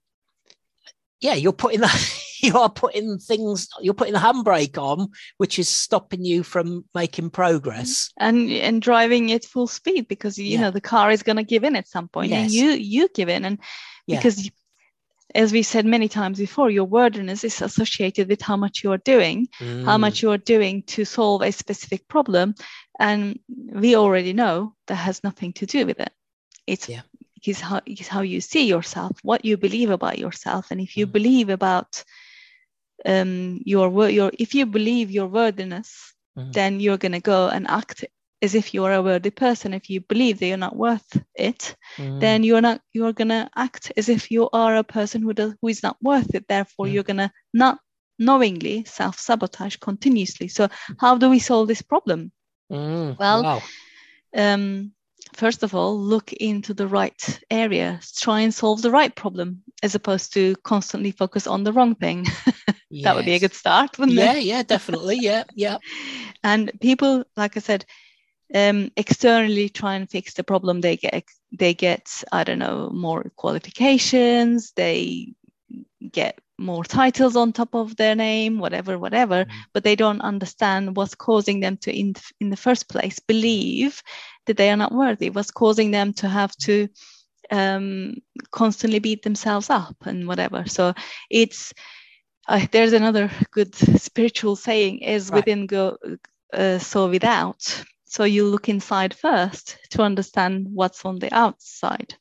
Yeah, 1.20 1.34
you're 1.34 1.52
putting 1.52 1.80
the 1.80 1.90
you 2.40 2.56
are 2.58 2.68
putting 2.70 3.18
things 3.18 3.68
you're 3.80 3.94
putting 3.94 4.12
the 4.14 4.20
handbrake 4.20 4.76
on, 4.78 5.08
which 5.38 5.58
is 5.58 5.68
stopping 5.68 6.24
you 6.24 6.42
from 6.42 6.84
making 6.94 7.30
progress. 7.30 8.10
and 8.18 8.50
and 8.50 8.82
driving 8.82 9.32
at 9.32 9.44
full 9.44 9.66
speed 9.66 10.06
because 10.08 10.38
you 10.38 10.44
Yeah. 10.46 10.60
know 10.62 10.70
the 10.70 10.80
car 10.80 11.10
is 11.10 11.22
going 11.22 11.36
to 11.36 11.42
give 11.44 11.64
in 11.64 11.76
at 11.76 11.88
some 11.88 12.08
point 12.08 12.32
and 12.32 12.50
Yes. 12.50 12.52
you 12.52 12.70
you 12.70 13.08
give 13.14 13.28
in 13.28 13.44
and 13.44 13.58
Yeah. 14.06 14.18
because 14.18 14.50
as 15.34 15.52
we 15.52 15.62
said 15.62 15.86
many 15.86 16.08
times 16.08 16.38
before 16.38 16.70
your 16.70 16.84
wordiness 16.84 17.42
is 17.44 17.62
associated 17.62 18.28
with 18.28 18.42
how 18.42 18.56
much 18.56 18.84
you 18.84 18.92
are 18.92 18.98
doing 19.04 19.48
how 19.58 19.96
Mm. 19.96 20.00
much 20.00 20.22
you 20.22 20.30
are 20.30 20.38
doing 20.38 20.82
to 20.84 21.04
solve 21.04 21.40
a 21.42 21.50
specific 21.50 22.06
problem 22.08 22.54
and 22.98 23.38
we 23.72 23.96
already 23.96 24.32
know 24.32 24.74
that 24.86 24.94
has 24.96 25.22
nothing 25.24 25.52
to 25.52 25.66
do 25.66 25.86
with 25.86 26.00
it 26.00 26.12
it's 26.66 26.88
Yeah. 26.88 27.02
is 27.46 27.60
how 27.60 27.80
is 27.86 28.08
how 28.08 28.22
you 28.22 28.40
see 28.40 28.66
yourself 28.66 29.18
what 29.22 29.44
you 29.44 29.56
believe 29.56 29.90
about 29.90 30.18
yourself 30.18 30.70
and 30.70 30.80
if 30.80 30.96
you 30.96 31.06
Mm. 31.06 31.12
believe 31.12 31.48
about 31.50 32.04
um 33.06 33.60
your 33.64 34.08
your 34.10 34.30
if 34.38 34.54
you 34.54 34.66
believe 34.66 35.10
your 35.10 35.26
worthiness 35.28 36.14
Mm. 36.36 36.52
then 36.52 36.80
you're 36.80 36.98
going 36.98 37.12
to 37.12 37.20
go 37.20 37.48
and 37.48 37.66
act 37.68 38.04
as 38.42 38.54
if 38.54 38.74
you're 38.74 38.92
a 38.92 39.02
worthy 39.02 39.30
person 39.30 39.72
if 39.74 39.88
you 39.90 40.00
believe 40.00 40.38
that 40.38 40.46
you're 40.46 40.56
not 40.66 40.76
worth 40.76 41.22
it 41.34 41.76
Mm. 41.98 42.20
then 42.20 42.42
you're 42.44 42.60
not 42.60 42.80
you're 42.92 43.12
going 43.12 43.28
to 43.28 43.48
act 43.56 43.92
as 43.96 44.08
if 44.08 44.30
you 44.30 44.48
are 44.52 44.76
a 44.76 44.84
person 44.84 45.22
who 45.22 45.32
does 45.32 45.54
who 45.60 45.68
is 45.68 45.82
not 45.82 45.96
worth 46.02 46.34
it 46.34 46.46
therefore 46.48 46.86
Mm. 46.86 46.92
you're 46.92 47.02
going 47.10 47.18
to 47.24 47.30
not 47.52 47.78
knowingly 48.18 48.84
self-sabotage 48.84 49.76
continuously 49.76 50.48
so 50.48 50.68
how 50.98 51.16
do 51.18 51.28
we 51.30 51.38
solve 51.38 51.68
this 51.68 51.82
problem 51.82 52.30
Mm. 52.74 53.18
well, 53.18 53.42
wow. 53.42 53.62
um, 54.36 54.92
first 55.34 55.62
of 55.62 55.74
all 55.74 55.98
look 55.98 56.32
into 56.32 56.74
the 56.74 56.86
right 56.86 57.40
area. 57.50 58.00
Try 58.16 58.40
and 58.40 58.52
solve 58.52 58.82
the 58.82 58.90
right 58.90 59.14
problem 59.14 59.62
as 59.82 59.94
opposed 59.94 60.32
to 60.34 60.56
constantly 60.56 61.12
focus 61.12 61.46
on 61.46 61.64
the 61.64 61.72
wrong 61.72 61.94
thing. 61.94 62.26
That 62.90 63.16
would 63.16 63.26
be 63.26 63.34
a 63.34 63.40
good 63.40 63.54
start 63.54 63.98
wouldn't 63.98 64.18
yeah 64.18 64.34
it? 64.34 64.44
Yeah, 64.44 64.56
yeah 64.56 64.62
definitely. 64.62 65.18
Yeah 65.20 65.44
yeah. 65.54 65.78
And 66.44 66.70
people 66.80 67.24
like 67.36 67.56
i 67.56 67.60
said 67.60 67.84
um, 68.54 68.90
externally 68.96 69.68
try 69.68 69.94
and 69.96 70.08
fix 70.08 70.34
the 70.34 70.44
problem. 70.44 70.80
They 70.80 70.96
get 70.96 71.24
they 71.52 71.74
get 71.74 72.24
i 72.32 72.44
don't 72.44 72.58
know 72.58 72.90
more 72.90 73.30
qualifications. 73.36 74.72
They 74.76 75.34
get 76.12 76.38
more 76.58 76.84
titles 76.84 77.36
on 77.36 77.52
top 77.52 77.74
of 77.74 77.96
their 77.96 78.14
name 78.14 78.58
whatever 78.58 78.98
whatever 78.98 79.44
Mhm. 79.44 79.64
but 79.72 79.82
they 79.84 79.96
don't 79.96 80.20
understand 80.20 80.96
what's 80.96 81.14
causing 81.14 81.60
them 81.60 81.76
to 81.76 81.92
in, 81.92 82.14
in 82.40 82.50
the 82.50 82.56
first 82.56 82.88
place 82.88 83.18
believe 83.20 84.02
that 84.46 84.56
they 84.56 84.70
are 84.70 84.76
not 84.76 84.92
worthy 84.92 85.30
what's 85.30 85.50
causing 85.50 85.90
them 85.90 86.12
to 86.12 86.28
have 86.28 86.54
to 86.56 86.88
um, 87.50 88.14
constantly 88.50 88.98
beat 89.00 89.22
themselves 89.22 89.70
up 89.70 89.96
and 90.06 90.26
whatever 90.26 90.64
so 90.66 90.94
it's 91.30 91.72
uh, 92.48 92.64
there's 92.72 92.92
another 92.92 93.30
good 93.52 93.74
spiritual 93.74 94.56
saying 94.56 95.00
is 95.00 95.30
Right. 95.30 95.32
within 95.32 95.66
go 95.66 95.96
uh, 96.52 96.78
so 96.78 97.08
without 97.08 97.84
so 98.04 98.24
you 98.24 98.46
look 98.46 98.68
inside 98.68 99.14
first 99.14 99.78
to 99.90 100.02
understand 100.02 100.66
what's 100.72 101.04
on 101.04 101.18
the 101.18 101.32
outside 101.34 102.14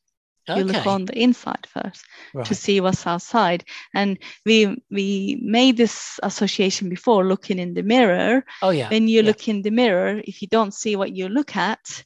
you 0.48 0.64
look 0.64 0.86
on 0.86 1.04
the 1.04 1.18
inside 1.18 1.66
first 1.66 2.04
to 2.44 2.54
see 2.54 2.80
what's 2.80 3.06
outside. 3.06 3.64
And 3.94 4.18
we 4.44 4.82
we 4.90 5.38
made 5.42 5.76
this 5.76 6.20
association 6.22 6.88
before 6.88 7.24
looking 7.24 7.58
in 7.58 7.74
the 7.74 7.82
mirror. 7.82 8.44
Oh 8.62 8.70
yeah. 8.70 8.88
When 8.88 9.08
you 9.08 9.20
yeah. 9.20 9.26
look 9.26 9.48
in 9.48 9.62
the 9.62 9.70
mirror 9.70 10.20
if 10.24 10.42
you 10.42 10.48
don't 10.48 10.74
see 10.74 10.96
what 10.96 11.14
you 11.14 11.28
look 11.28 11.56
at 11.56 12.04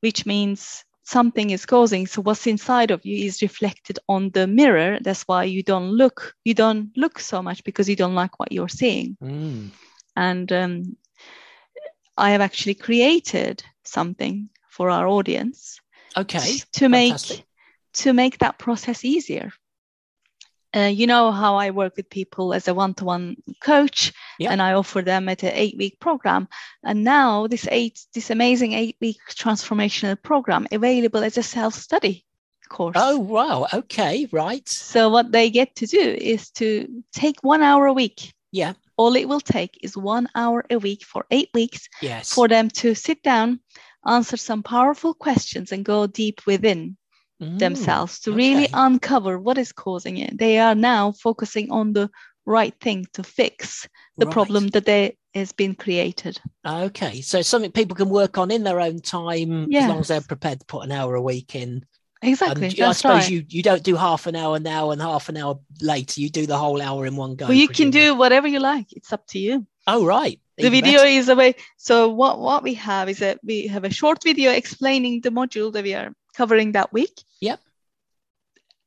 which 0.00 0.24
means 0.26 0.84
something 1.02 1.50
is 1.50 1.66
causing. 1.66 2.06
So 2.06 2.22
what's 2.22 2.46
inside 2.46 2.92
of 2.92 3.04
you 3.04 3.26
is 3.26 3.42
reflected 3.42 3.98
on 4.08 4.30
the 4.30 4.46
mirror. 4.46 4.98
That's 5.00 5.22
why 5.22 5.44
you 5.44 5.62
don't 5.62 5.90
look 5.90 6.34
you 6.44 6.54
don't 6.54 6.90
look 6.96 7.18
so 7.18 7.42
much 7.42 7.64
because 7.64 7.88
you 7.88 7.96
don't 7.96 8.14
like 8.14 8.38
what 8.38 8.52
you're 8.52 8.68
seeing. 8.68 9.16
Mm. 9.22 9.70
and 10.18 10.52
um, 10.52 10.96
i 12.16 12.30
have 12.30 12.40
actually 12.40 12.74
created 12.74 13.62
something 13.84 14.48
for 14.68 14.90
our 14.90 15.06
audience 15.06 15.80
okay. 16.16 16.58
to 16.72 16.88
make 16.88 17.12
fantastic. 17.12 17.44
To 17.94 18.12
make 18.12 18.38
that 18.38 18.58
process 18.58 19.04
easier 19.04 19.52
uh, 20.76 20.80
you 20.80 21.06
know 21.06 21.32
how 21.32 21.56
I 21.56 21.70
work 21.70 21.96
with 21.96 22.10
people 22.10 22.52
as 22.52 22.68
a 22.68 22.74
one-to-one 22.74 23.36
coach, 23.62 24.12
Yeah. 24.38 24.52
and 24.52 24.60
I 24.60 24.74
offer 24.74 25.00
them 25.00 25.28
at 25.30 25.42
an 25.42 25.52
eight-week 25.54 25.98
program. 25.98 26.46
And 26.84 27.04
now 27.04 27.46
this 27.46 27.66
eight, 27.70 27.98
this 28.12 28.28
amazing 28.30 28.74
eight-week 28.74 29.16
transformational 29.30 30.22
program 30.22 30.66
available 30.70 31.24
as 31.24 31.38
a 31.38 31.42
self-study 31.42 32.24
course. 32.68 32.96
oh 32.98 33.18
wow 33.18 33.66
okay 33.72 34.28
right 34.30 34.68
So 34.68 35.08
what 35.08 35.32
they 35.32 35.48
get 35.48 35.74
to 35.76 35.86
do 35.86 36.00
is 36.34 36.50
to 36.50 36.86
take 37.12 37.36
one 37.42 37.62
hour 37.62 37.86
a 37.86 37.94
week. 37.94 38.34
yeah 38.52 38.74
All 38.98 39.16
it 39.16 39.26
will 39.26 39.40
take 39.40 39.78
is 39.82 39.96
one 39.96 40.28
hour 40.34 40.62
a 40.68 40.76
week 40.78 41.02
for 41.02 41.24
eight 41.30 41.48
weeks 41.54 41.88
yes 42.02 42.34
for 42.34 42.46
them 42.46 42.68
to 42.82 42.94
sit 42.94 43.22
down, 43.22 43.60
answer 44.06 44.36
some 44.36 44.62
powerful 44.62 45.14
questions, 45.14 45.72
and 45.72 45.82
go 45.82 46.06
deep 46.06 46.42
within 46.46 46.98
Mm. 47.40 47.58
themselves 47.60 48.18
to 48.20 48.32
really 48.32 48.68
uncover 48.72 49.38
what 49.38 49.58
is 49.58 49.70
causing 49.72 50.16
it. 50.16 50.36
They 50.36 50.58
are 50.58 50.74
now 50.74 51.12
focusing 51.12 51.70
on 51.70 51.92
the 51.92 52.10
right 52.46 52.74
thing 52.80 53.06
to 53.12 53.22
fix 53.22 53.86
the 54.16 54.26
Right. 54.26 54.32
problem 54.32 54.68
that 54.68 54.86
they 54.86 55.16
has 55.34 55.52
been 55.52 55.74
created. 55.76 56.40
okay 56.66 57.20
so 57.20 57.40
something 57.42 57.70
people 57.70 57.94
can 57.94 58.08
work 58.08 58.38
on 58.38 58.50
in 58.50 58.64
their 58.64 58.80
own 58.80 59.00
time 59.00 59.72
as 59.72 59.88
long 59.88 60.00
as 60.00 60.08
they're 60.08 60.20
prepared 60.22 60.58
to 60.58 60.66
put 60.66 60.82
an 60.84 60.90
hour 60.90 61.14
a 61.14 61.22
week 61.22 61.54
in 61.54 61.84
Exactly. 62.22 62.66
and 62.66 62.80
I 62.80 62.92
suppose 62.92 63.22
right. 63.22 63.30
you 63.30 63.44
you 63.48 63.62
don't 63.62 63.84
do 63.84 63.94
half 63.94 64.26
an 64.26 64.34
hour 64.34 64.58
now 64.58 64.90
and 64.90 65.00
half 65.00 65.28
an 65.28 65.36
hour 65.36 65.60
later 65.80 66.20
you 66.20 66.30
do 66.30 66.44
the 66.46 66.58
whole 66.58 66.82
hour 66.82 67.06
in 67.06 67.14
one 67.14 67.36
go 67.36 67.46
well, 67.46 67.54
you 67.54 67.68
can 67.68 67.90
do 67.90 68.16
whatever 68.16 68.48
you 68.48 68.58
like. 68.58 68.86
It's 68.98 69.12
up 69.12 69.24
to 69.28 69.38
you. 69.38 69.64
oh 69.86 70.04
right 70.04 70.40
the 70.56 70.70
video 70.70 70.98
better. 71.02 71.06
is 71.20 71.28
away. 71.28 71.54
So 71.76 72.08
what 72.08 72.40
what 72.40 72.64
we 72.64 72.74
have 72.74 73.08
is 73.08 73.18
that 73.20 73.38
we 73.44 73.68
have 73.68 73.84
a 73.84 73.90
short 74.00 74.24
video 74.24 74.50
explaining 74.50 75.20
the 75.20 75.30
module 75.30 75.72
that 75.72 75.84
we 75.84 75.94
are 75.94 76.12
covering 76.38 76.72
that 76.72 76.92
week. 76.92 77.16
Yep. 77.40 77.60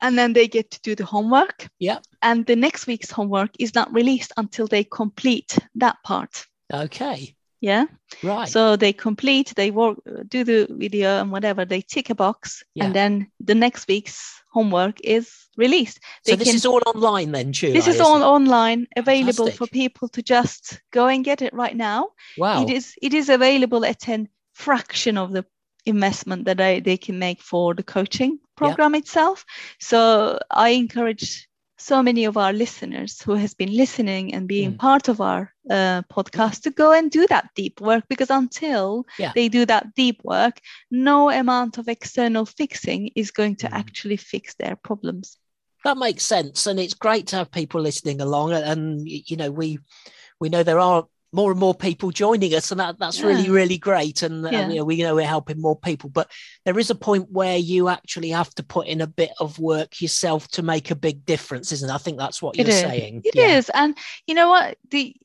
And 0.03 0.17
then 0.17 0.33
they 0.33 0.47
get 0.47 0.71
to 0.71 0.79
do 0.81 0.95
the 0.95 1.05
homework. 1.05 1.67
Yep. 1.79 2.03
And 2.21 2.45
the 2.45 2.55
next 2.55 2.87
week's 2.87 3.11
homework 3.11 3.51
is 3.59 3.75
not 3.75 3.93
released 3.93 4.31
until 4.37 4.67
they 4.67 4.83
complete 4.83 5.51
that 5.83 5.97
part. 6.03 6.33
okay 6.73 7.35
Yeah. 7.71 7.85
right 8.23 8.49
So 8.49 8.75
they 8.77 8.93
complete, 8.93 9.53
they 9.55 9.71
work, 9.71 9.97
do 10.35 10.43
the 10.51 10.59
video 10.83 11.09
and 11.21 11.31
whatever, 11.31 11.65
they 11.65 11.81
tick 11.93 12.09
a 12.09 12.15
box, 12.15 12.63
Yeah. 12.73 12.85
and 12.85 12.93
then 12.95 13.11
the 13.49 13.55
next 13.55 13.87
week's 13.87 14.19
homework 14.55 14.97
is 15.03 15.25
released. 15.57 15.97
so 16.25 16.35
this 16.35 16.47
can- 16.47 16.55
is 16.55 16.65
all 16.65 16.81
online 16.93 17.31
then 17.37 17.51
Julie, 17.57 17.73
This 17.79 17.87
is 17.87 17.99
all 18.05 18.21
it? 18.21 18.25
online, 18.37 18.87
available 19.03 19.51
for 19.51 19.67
people 19.67 20.07
to 20.15 20.21
just 20.35 20.81
go 20.91 21.03
and 21.13 21.25
get 21.25 21.41
it 21.41 21.53
right 21.63 21.77
now. 21.91 21.99
wow 22.37 22.63
It 22.63 22.69
is 22.77 22.85
it 23.07 23.13
is 23.13 23.29
available 23.29 23.83
at 23.93 24.07
a 24.09 24.17
fraction 24.53 25.17
of 25.17 25.27
the 25.35 25.43
investment 25.85 26.45
that 26.45 26.59
I, 26.61 26.79
they 26.79 26.97
can 26.97 27.19
make 27.19 27.41
for 27.41 27.73
the 27.73 27.83
coaching 27.83 28.39
program 28.55 28.95
itself. 28.95 29.45
So 29.79 30.39
I 30.49 30.69
encourage 30.69 31.47
so 31.77 32.03
many 32.03 32.25
of 32.25 32.37
our 32.37 32.53
listeners 32.53 33.21
who 33.21 33.33
has 33.35 33.53
been 33.55 33.75
listening 33.75 34.33
and 34.35 34.47
being 34.47 34.73
Mm. 34.73 34.77
part 34.77 35.07
of 35.09 35.19
our 35.19 35.51
uh, 35.69 36.03
podcast 36.13 36.61
to 36.63 36.69
go 36.71 36.91
and 36.91 37.09
do 37.09 37.25
that 37.27 37.49
deep 37.55 37.81
work 37.81 38.03
because 38.07 38.29
until 38.29 39.05
Yeah. 39.17 39.31
they 39.33 39.49
do 39.49 39.65
that 39.65 39.95
deep 39.95 40.21
work, 40.23 40.59
no 40.91 41.29
amount 41.31 41.77
of 41.77 41.87
external 41.87 42.45
fixing 42.45 43.09
is 43.15 43.31
going 43.31 43.55
to 43.57 43.67
Mm. 43.67 43.73
actually 43.73 44.17
fix 44.17 44.53
their 44.55 44.75
problems. 44.75 45.37
that 45.83 45.97
makes 45.97 46.23
sense 46.23 46.67
and 46.67 46.79
it's 46.79 46.93
great 46.93 47.25
to 47.27 47.35
have 47.37 47.49
people 47.51 47.81
listening 47.81 48.21
along 48.21 48.53
and 48.53 49.01
you 49.09 49.35
know 49.35 49.49
we 49.49 49.79
we 50.39 50.47
know 50.49 50.61
there 50.63 50.79
are 50.79 51.07
more 51.33 51.51
and 51.51 51.59
more 51.59 51.73
people 51.73 52.11
joining 52.11 52.53
us 52.53 52.71
and 52.71 52.79
that, 52.79 52.99
that's 52.99 53.21
really 53.21 53.43
Yeah. 53.43 53.51
really 53.51 53.77
great 53.77 54.21
and, 54.21 54.45
and, 54.45 54.53
Yeah. 54.53 54.69
you 54.69 54.75
know 54.79 54.83
we 54.85 54.97
know 54.97 55.15
we're 55.15 55.25
helping 55.25 55.61
more 55.61 55.77
people 55.77 56.09
but 56.09 56.29
there 56.65 56.77
is 56.77 56.89
a 56.89 56.95
point 56.95 57.31
where 57.31 57.57
you 57.57 57.87
actually 57.87 58.29
have 58.29 58.53
to 58.55 58.63
put 58.63 58.87
in 58.87 58.99
a 59.01 59.07
bit 59.07 59.31
of 59.39 59.57
work 59.59 60.01
yourself 60.01 60.47
to 60.49 60.61
make 60.61 60.91
a 60.91 60.95
big 60.95 61.25
difference 61.25 61.71
isn't 61.71 61.89
it 61.89 61.93
i 61.93 61.97
think 61.97 62.17
that's 62.17 62.41
what 62.41 62.55
It 62.57 62.67
you're 62.67 62.75
is. 62.75 62.81
saying 62.81 63.21
It 63.23 63.37
is, 63.37 63.69
and 63.69 63.97
you 64.27 64.35
know 64.35 64.49
what? 64.49 64.77
The 64.89 65.15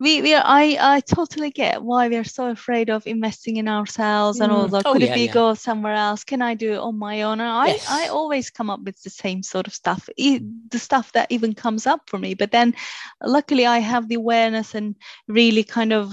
we 0.00 0.22
we 0.22 0.34
are, 0.34 0.42
I 0.44 0.76
I 0.80 1.00
totally 1.00 1.50
get 1.50 1.82
why 1.82 2.08
we 2.08 2.16
are 2.16 2.24
so 2.24 2.48
afraid 2.50 2.90
of 2.90 3.06
investing 3.06 3.56
in 3.58 3.68
ourselves 3.68 4.40
and 4.40 4.50
all 4.52 4.66
Mm. 4.66 4.70
that. 4.72 4.86
Oh, 4.86 4.92
Could 4.92 5.02
yeah, 5.02 5.12
it 5.12 5.14
be 5.14 5.26
yeah. 5.26 5.32
go 5.32 5.54
somewhere 5.54 5.94
else? 5.94 6.24
Can 6.24 6.42
I 6.42 6.54
do 6.54 6.72
it 6.72 6.78
on 6.78 6.98
my 6.98 7.22
own? 7.22 7.40
And 7.40 7.48
I 7.48 7.66
Yes. 7.68 7.86
I 7.88 8.08
always 8.08 8.50
come 8.50 8.70
up 8.70 8.80
with 8.82 9.00
the 9.02 9.10
same 9.10 9.42
sort 9.42 9.66
of 9.66 9.74
stuff, 9.74 10.08
the 10.16 10.78
stuff 10.78 11.12
that 11.12 11.30
even 11.30 11.54
comes 11.54 11.86
up 11.86 12.00
for 12.10 12.18
me. 12.18 12.34
But 12.34 12.50
then, 12.50 12.74
luckily, 13.22 13.66
I 13.66 13.78
have 13.78 14.08
the 14.08 14.16
awareness 14.16 14.74
and 14.74 14.96
really 15.34 15.64
kind 15.64 15.92
of 15.92 16.04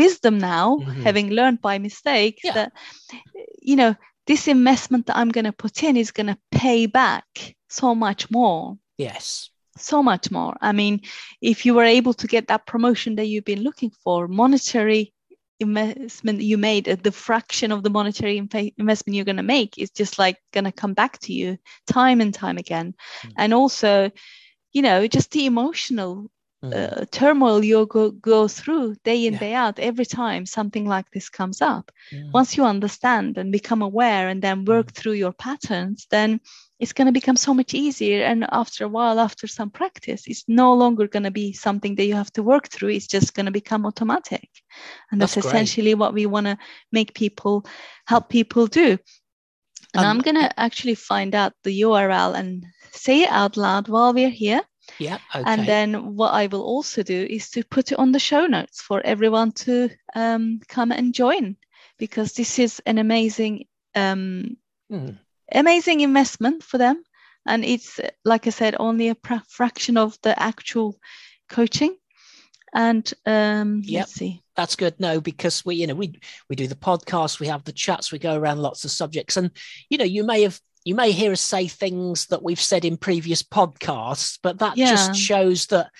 wisdom 0.00 0.38
now, 0.38 0.66
Mhm. 0.76 1.02
having 1.06 1.30
learned 1.30 1.60
by 1.60 1.78
mistake 1.78 2.40
Yeah. 2.44 2.54
that 2.54 2.72
you 3.62 3.76
know 3.76 3.94
this 4.26 4.48
investment 4.48 5.06
that 5.06 5.16
I'm 5.16 5.30
going 5.30 5.44
to 5.52 5.62
put 5.64 5.82
in 5.82 5.96
is 5.96 6.12
going 6.12 6.28
to 6.32 6.38
pay 6.50 6.86
back 6.86 7.26
so 7.68 7.94
much 7.94 8.30
more. 8.30 8.78
Yes. 8.98 9.50
So 9.76 10.02
much 10.02 10.30
more. 10.30 10.54
I 10.60 10.72
mean, 10.72 11.00
if 11.40 11.66
you 11.66 11.74
were 11.74 11.96
able 11.98 12.14
to 12.14 12.26
get 12.26 12.46
that 12.46 12.66
promotion 12.66 13.16
that 13.16 13.26
you've 13.26 13.44
been 13.52 13.62
looking 13.62 13.92
for, 14.02 14.28
monetary 14.28 15.12
investment 15.60 16.40
you 16.42 16.58
made, 16.58 16.84
the 16.84 17.12
fraction 17.12 17.72
of 17.72 17.82
the 17.82 17.90
monetary 17.90 18.36
investment 18.78 19.14
you're 19.14 19.24
going 19.32 19.44
to 19.44 19.54
make 19.58 19.78
is 19.78 19.90
just 19.90 20.18
like 20.18 20.36
going 20.52 20.64
to 20.64 20.72
come 20.72 20.94
back 20.94 21.18
to 21.18 21.32
you 21.32 21.58
time 21.86 22.20
and 22.20 22.32
time 22.34 22.58
again. 22.58 22.94
Mm. 23.22 23.32
And 23.36 23.54
also, 23.54 24.10
you 24.72 24.82
know, 24.82 25.06
just 25.06 25.30
the 25.32 25.46
emotional 25.46 26.30
mm. 26.64 27.02
uh, 27.02 27.04
turmoil 27.10 27.64
you 27.64 27.86
go, 27.86 28.10
go 28.10 28.48
through 28.48 28.96
day 29.04 29.26
in, 29.26 29.34
yeah. 29.34 29.38
day 29.38 29.54
out, 29.54 29.78
every 29.78 30.06
time 30.06 30.46
something 30.46 30.86
like 30.86 31.10
this 31.10 31.28
comes 31.28 31.60
up. 31.60 31.92
Mm. 32.12 32.32
Once 32.32 32.56
you 32.56 32.64
understand 32.64 33.38
and 33.38 33.52
become 33.52 33.82
aware 33.82 34.28
and 34.28 34.42
then 34.42 34.64
work 34.64 34.92
mm. 34.92 34.94
through 34.94 35.12
your 35.12 35.32
patterns, 35.32 36.06
then 36.10 36.40
it's 36.80 36.92
going 36.92 37.06
to 37.06 37.12
become 37.12 37.36
so 37.36 37.54
much 37.54 37.72
easier. 37.72 38.24
And 38.24 38.46
after 38.50 38.84
a 38.84 38.88
while, 38.88 39.20
after 39.20 39.46
some 39.46 39.70
practice, 39.70 40.24
it's 40.26 40.44
no 40.48 40.74
longer 40.74 41.06
going 41.06 41.22
to 41.22 41.30
be 41.30 41.52
something 41.52 41.94
that 41.96 42.06
you 42.06 42.14
have 42.14 42.32
to 42.32 42.42
work 42.42 42.68
through. 42.68 42.90
It's 42.90 43.06
just 43.06 43.34
going 43.34 43.46
to 43.46 43.52
become 43.52 43.86
automatic. 43.86 44.48
And 45.10 45.20
that's, 45.20 45.34
that's 45.34 45.46
essentially 45.46 45.94
what 45.94 46.14
we 46.14 46.26
want 46.26 46.46
to 46.46 46.58
make 46.90 47.14
people 47.14 47.64
help 48.06 48.28
people 48.28 48.66
do. 48.66 48.98
And 49.94 50.04
um, 50.04 50.16
I'm 50.16 50.18
going 50.18 50.34
to 50.34 50.60
actually 50.60 50.96
find 50.96 51.34
out 51.34 51.52
the 51.62 51.82
URL 51.82 52.34
and 52.34 52.66
say 52.92 53.22
it 53.22 53.30
out 53.30 53.56
loud 53.56 53.88
while 53.88 54.12
we're 54.12 54.28
here. 54.28 54.60
Yeah. 54.98 55.18
Okay. 55.34 55.44
And 55.46 55.66
then 55.66 56.14
what 56.14 56.32
I 56.32 56.46
will 56.46 56.62
also 56.62 57.02
do 57.02 57.26
is 57.28 57.50
to 57.50 57.64
put 57.64 57.92
it 57.92 57.98
on 57.98 58.12
the 58.12 58.18
show 58.18 58.46
notes 58.46 58.80
for 58.80 59.00
everyone 59.04 59.52
to 59.52 59.90
um, 60.14 60.60
come 60.68 60.92
and 60.92 61.14
join 61.14 61.56
because 61.98 62.32
this 62.32 62.58
is 62.58 62.80
an 62.86 62.98
amazing, 62.98 63.66
um, 63.94 64.56
mm. 64.90 65.18
amazing 65.52 66.00
investment 66.00 66.62
for 66.62 66.78
them. 66.78 67.02
And 67.46 67.64
it's, 67.64 68.00
like 68.24 68.46
I 68.46 68.50
said, 68.50 68.76
only 68.78 69.08
a 69.08 69.16
fraction 69.48 69.96
of 69.96 70.18
the 70.22 70.40
actual 70.40 70.96
coaching. 71.48 71.96
And 72.72 73.12
um, 73.26 73.82
yep. 73.84 74.02
let's 74.02 74.14
see. 74.14 74.42
That's 74.56 74.76
good. 74.76 74.98
No, 74.98 75.20
because 75.20 75.64
we, 75.64 75.76
you 75.76 75.86
know, 75.86 75.94
we 75.94 76.20
we 76.48 76.56
do 76.56 76.66
the 76.66 76.74
podcast, 76.74 77.40
we 77.40 77.46
have 77.46 77.64
the 77.64 77.72
chats, 77.72 78.12
we 78.12 78.18
go 78.18 78.36
around 78.36 78.58
lots 78.62 78.84
of 78.84 78.90
subjects, 78.90 79.36
and 79.36 79.50
you 79.88 79.98
know, 79.98 80.04
you 80.04 80.24
may 80.24 80.42
have 80.42 80.60
you 80.84 80.94
may 80.94 81.12
hear 81.12 81.32
us 81.32 81.40
say 81.40 81.66
things 81.66 82.26
that 82.26 82.42
we've 82.42 82.60
said 82.60 82.84
in 82.84 82.96
previous 82.96 83.42
podcasts, 83.42 84.38
but 84.42 84.58
that 84.58 84.76
yeah. 84.76 84.90
just 84.90 85.16
shows 85.16 85.66
that 85.66 85.90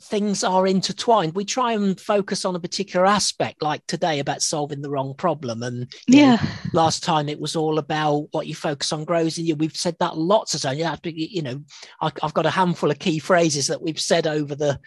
things 0.00 0.44
are 0.44 0.66
intertwined. 0.66 1.34
We 1.34 1.44
try 1.44 1.72
and 1.72 2.00
focus 2.00 2.44
on 2.44 2.54
a 2.54 2.60
particular 2.60 3.04
aspect, 3.04 3.62
like 3.62 3.84
today 3.86 4.20
about 4.20 4.42
solving 4.42 4.80
the 4.80 4.90
wrong 4.90 5.14
problem. 5.14 5.62
And 5.62 5.92
yeah, 6.06 6.36
know, 6.36 6.48
last 6.72 7.02
time 7.02 7.28
it 7.28 7.40
was 7.40 7.56
all 7.56 7.78
about 7.78 8.28
what 8.30 8.46
you 8.46 8.54
focus 8.54 8.92
on 8.92 9.04
grows 9.04 9.38
in 9.38 9.46
you. 9.46 9.56
We've 9.56 9.76
said 9.76 9.96
that 9.98 10.16
lots 10.16 10.54
of 10.54 10.60
times. 10.60 10.78
You 11.04 11.42
know, 11.42 11.62
I, 12.00 12.12
have 12.22 12.34
got 12.34 12.46
a 12.46 12.50
handful 12.50 12.90
of 12.90 12.98
key 12.98 13.18
phrases 13.18 13.66
that 13.66 13.82
we've 13.82 14.00
said 14.00 14.26
over 14.26 14.54
the 14.54 14.78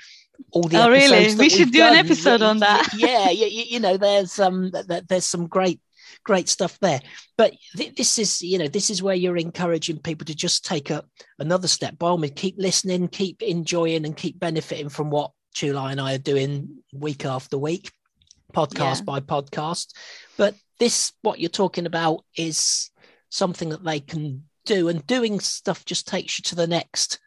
all 0.52 0.64
the. 0.64 0.84
Oh, 0.84 0.90
really? 0.90 1.36
We 1.36 1.50
should 1.50 1.72
do 1.72 1.80
done. 1.80 1.94
an 1.94 2.06
episode 2.06 2.42
on 2.42 2.60
that. 2.60 2.94
Yeah, 2.96 3.30
yeah, 3.30 3.48
you, 3.48 3.64
you 3.68 3.80
know, 3.80 3.98
there's 3.98 4.40
um, 4.40 4.72
there's 5.10 5.26
some 5.26 5.48
great 5.48 5.82
great 6.24 6.50
stuff 6.50 6.78
there. 6.80 7.02
But 7.38 7.54
th- 7.76 7.96
this 7.96 8.20
is, 8.20 8.42
you 8.42 8.58
know, 8.58 8.68
this 8.68 8.90
is 8.90 9.02
where 9.02 9.16
you're 9.16 9.38
encouraging 9.38 10.00
people 10.00 10.26
to 10.26 10.36
just 10.36 10.66
take 10.66 10.90
a, 10.90 11.04
another 11.40 11.68
step. 11.68 11.98
By 11.98 12.08
all 12.08 12.18
means, 12.18 12.34
keep 12.36 12.56
listening, 12.58 13.08
keep 13.08 13.42
enjoying, 13.42 14.06
and 14.06 14.16
keep 14.16 14.40
benefiting 14.40 14.90
from 14.90 15.10
what 15.10 15.32
Tulay 15.56 15.92
and 15.92 16.02
I 16.02 16.16
are 16.16 16.20
doing 16.20 16.78
week 16.94 17.26
after 17.26 17.58
week, 17.58 17.92
podcast 18.54 19.00
yeah. 19.00 19.06
by 19.06 19.20
podcast. 19.20 19.94
But 20.38 20.56
this, 20.80 21.14
what 21.22 21.40
you're 21.40 21.50
talking 21.50 21.86
about, 21.86 22.24
is 22.36 22.90
something 23.30 23.70
that 23.70 23.84
they 23.84 24.00
can 24.00 24.44
do, 24.66 24.90
and 24.90 25.06
doing 25.06 25.40
stuff 25.40 25.86
just 25.86 26.08
takes 26.08 26.40
you 26.40 26.44
to 26.44 26.56
the 26.56 26.68
next 26.68 27.20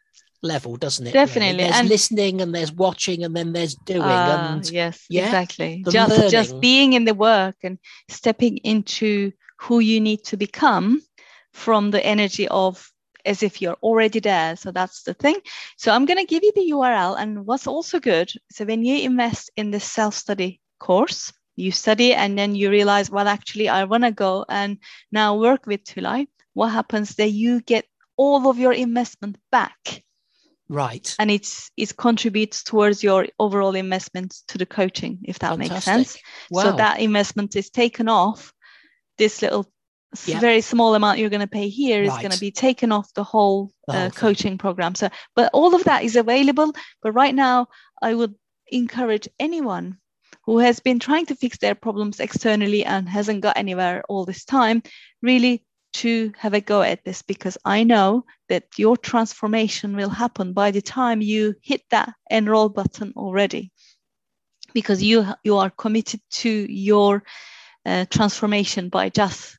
level, 0.45 0.75
doesn't 0.75 1.07
it? 1.07 1.13
Definitely. 1.13 1.63
There's 1.63 1.75
and 1.75 1.89
listening 1.89 2.41
and 2.41 2.53
there's 2.53 2.71
watching 2.71 3.23
and 3.23 3.35
then 3.35 3.53
there's 3.53 3.75
doing. 3.75 4.01
Uh, 4.01 4.51
and 4.53 4.69
yes, 4.69 5.05
yeah, 5.09 5.25
exactly. 5.25 5.83
Just 5.89 6.11
learning. 6.11 6.31
just 6.31 6.59
being 6.61 6.93
in 6.93 7.05
the 7.05 7.13
work 7.13 7.55
and 7.63 7.77
stepping 8.09 8.57
into 8.57 9.31
who 9.59 9.79
you 9.79 9.99
need 9.99 10.23
to 10.25 10.37
become 10.37 11.01
from 11.53 11.91
the 11.91 12.05
energy 12.05 12.47
of 12.49 12.91
as 13.25 13.41
if 13.41 13.61
you're 13.61 13.77
already 13.81 14.19
there. 14.19 14.55
So 14.55 14.71
that's 14.71 15.03
the 15.03 15.13
thing. 15.13 15.37
So 15.77 15.91
I'm 15.91 16.05
going 16.05 16.19
to 16.19 16.25
give 16.25 16.43
you 16.43 16.51
the 16.53 16.71
URL. 16.71 17.15
And 17.17 17.45
what's 17.45 17.67
also 17.67 17.99
good, 17.99 18.31
so 18.51 18.65
when 18.65 18.83
you 18.83 19.01
invest 19.01 19.51
in 19.55 19.71
the 19.71 19.79
self 19.79 20.13
study 20.13 20.61
course, 20.79 21.33
you 21.55 21.71
study 21.71 22.13
and 22.13 22.37
then 22.37 22.55
you 22.55 22.69
realize, 22.69 23.09
well, 23.09 23.27
actually, 23.27 23.69
I 23.69 23.85
want 23.85 24.03
to 24.03 24.11
go 24.11 24.45
and 24.49 24.77
now 25.11 25.37
work 25.37 25.65
with 25.65 25.83
Tulay. 25.83 26.27
What 26.53 26.69
happens 26.69 27.15
that 27.15 27.29
you 27.29 27.61
get 27.61 27.85
all 28.17 28.47
of 28.49 28.59
your 28.59 28.73
investment 28.73 29.37
back 29.51 30.03
Right. 30.67 31.15
And 31.19 31.29
it's 31.29 31.69
it 31.77 31.95
contributes 31.95 32.63
towards 32.63 33.03
your 33.03 33.27
overall 33.39 33.75
investment 33.75 34.35
to 34.47 34.57
the 34.57 34.65
coaching, 34.65 35.19
if 35.23 35.39
that 35.39 35.57
Fantastic. 35.57 35.71
makes 35.71 35.85
sense. 35.85 36.17
Wow. 36.49 36.63
So 36.63 36.71
that 36.77 36.99
investment 36.99 37.55
is 37.55 37.69
taken 37.69 38.09
off 38.09 38.51
this 39.17 39.41
little 39.41 39.71
yep. 40.25 40.41
very 40.41 40.61
small 40.61 40.95
amount 40.95 41.19
you're 41.19 41.29
going 41.29 41.41
to 41.41 41.47
pay 41.47 41.69
here 41.69 42.03
is 42.03 42.09
right. 42.09 42.21
going 42.21 42.31
to 42.31 42.39
be 42.39 42.51
taken 42.51 42.91
off 42.91 43.13
the 43.13 43.23
whole, 43.23 43.71
the 43.87 43.93
whole 43.93 44.07
uh, 44.07 44.09
coaching 44.09 44.57
program. 44.57 44.95
So, 44.95 45.09
but 45.35 45.51
all 45.53 45.75
of 45.75 45.83
that 45.85 46.03
is 46.03 46.15
available. 46.15 46.73
But 47.01 47.11
right 47.11 47.35
now, 47.35 47.67
I 48.01 48.13
would 48.13 48.33
encourage 48.67 49.27
anyone 49.39 49.97
who 50.45 50.59
has 50.59 50.79
been 50.79 50.99
trying 50.99 51.25
to 51.27 51.35
fix 51.35 51.57
their 51.57 51.75
problems 51.75 52.19
externally 52.19 52.85
and 52.85 53.09
hasn't 53.09 53.41
got 53.41 53.57
anywhere 53.57 54.03
all 54.07 54.25
this 54.25 54.45
time, 54.45 54.83
really 55.21 55.63
to 56.01 56.31
have 56.37 56.53
a 56.53 56.61
go 56.61 56.81
at 56.81 57.03
this 57.05 57.21
because 57.21 57.57
I 57.63 57.83
know 57.83 58.25
that 58.49 58.65
your 58.77 58.97
transformation 58.97 59.95
will 59.95 60.09
happen 60.09 60.51
by 60.53 60.71
the 60.71 60.81
time 60.81 61.21
you 61.21 61.55
hit 61.61 61.83
that 61.89 62.13
enroll 62.29 62.69
button 62.69 63.13
already 63.15 63.71
because 64.73 65.01
you 65.01 65.25
you 65.43 65.57
are 65.57 65.69
committed 65.69 66.19
to 66.29 66.49
your 66.49 67.23
uh, 67.85 68.05
transformation 68.09 68.89
by 68.89 69.07
just 69.09 69.57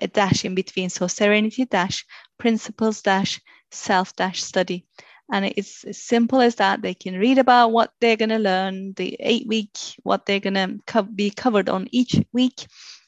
a 0.00 0.08
dash 0.08 0.44
in 0.44 0.54
between. 0.54 0.90
So 0.90 1.06
serenity 1.06 1.64
dash 1.64 2.04
principles 2.38 3.02
dash 3.02 3.40
self 3.70 4.14
dash 4.16 4.42
study. 4.42 4.86
And 5.32 5.46
it's 5.46 5.84
as 5.84 6.02
simple 6.02 6.40
as 6.40 6.56
that. 6.56 6.82
They 6.82 6.94
can 6.94 7.18
read 7.18 7.38
about 7.38 7.72
what 7.72 7.92
they're 8.00 8.16
going 8.16 8.28
to 8.30 8.38
learn, 8.38 8.92
the 8.94 9.16
eight 9.20 9.46
week, 9.46 9.78
what 10.02 10.26
they're 10.26 10.40
going 10.40 10.54
to 10.54 10.78
co- 10.86 11.02
be 11.02 11.30
covered 11.30 11.68
on 11.70 11.88
each 11.90 12.20
week, 12.32 12.66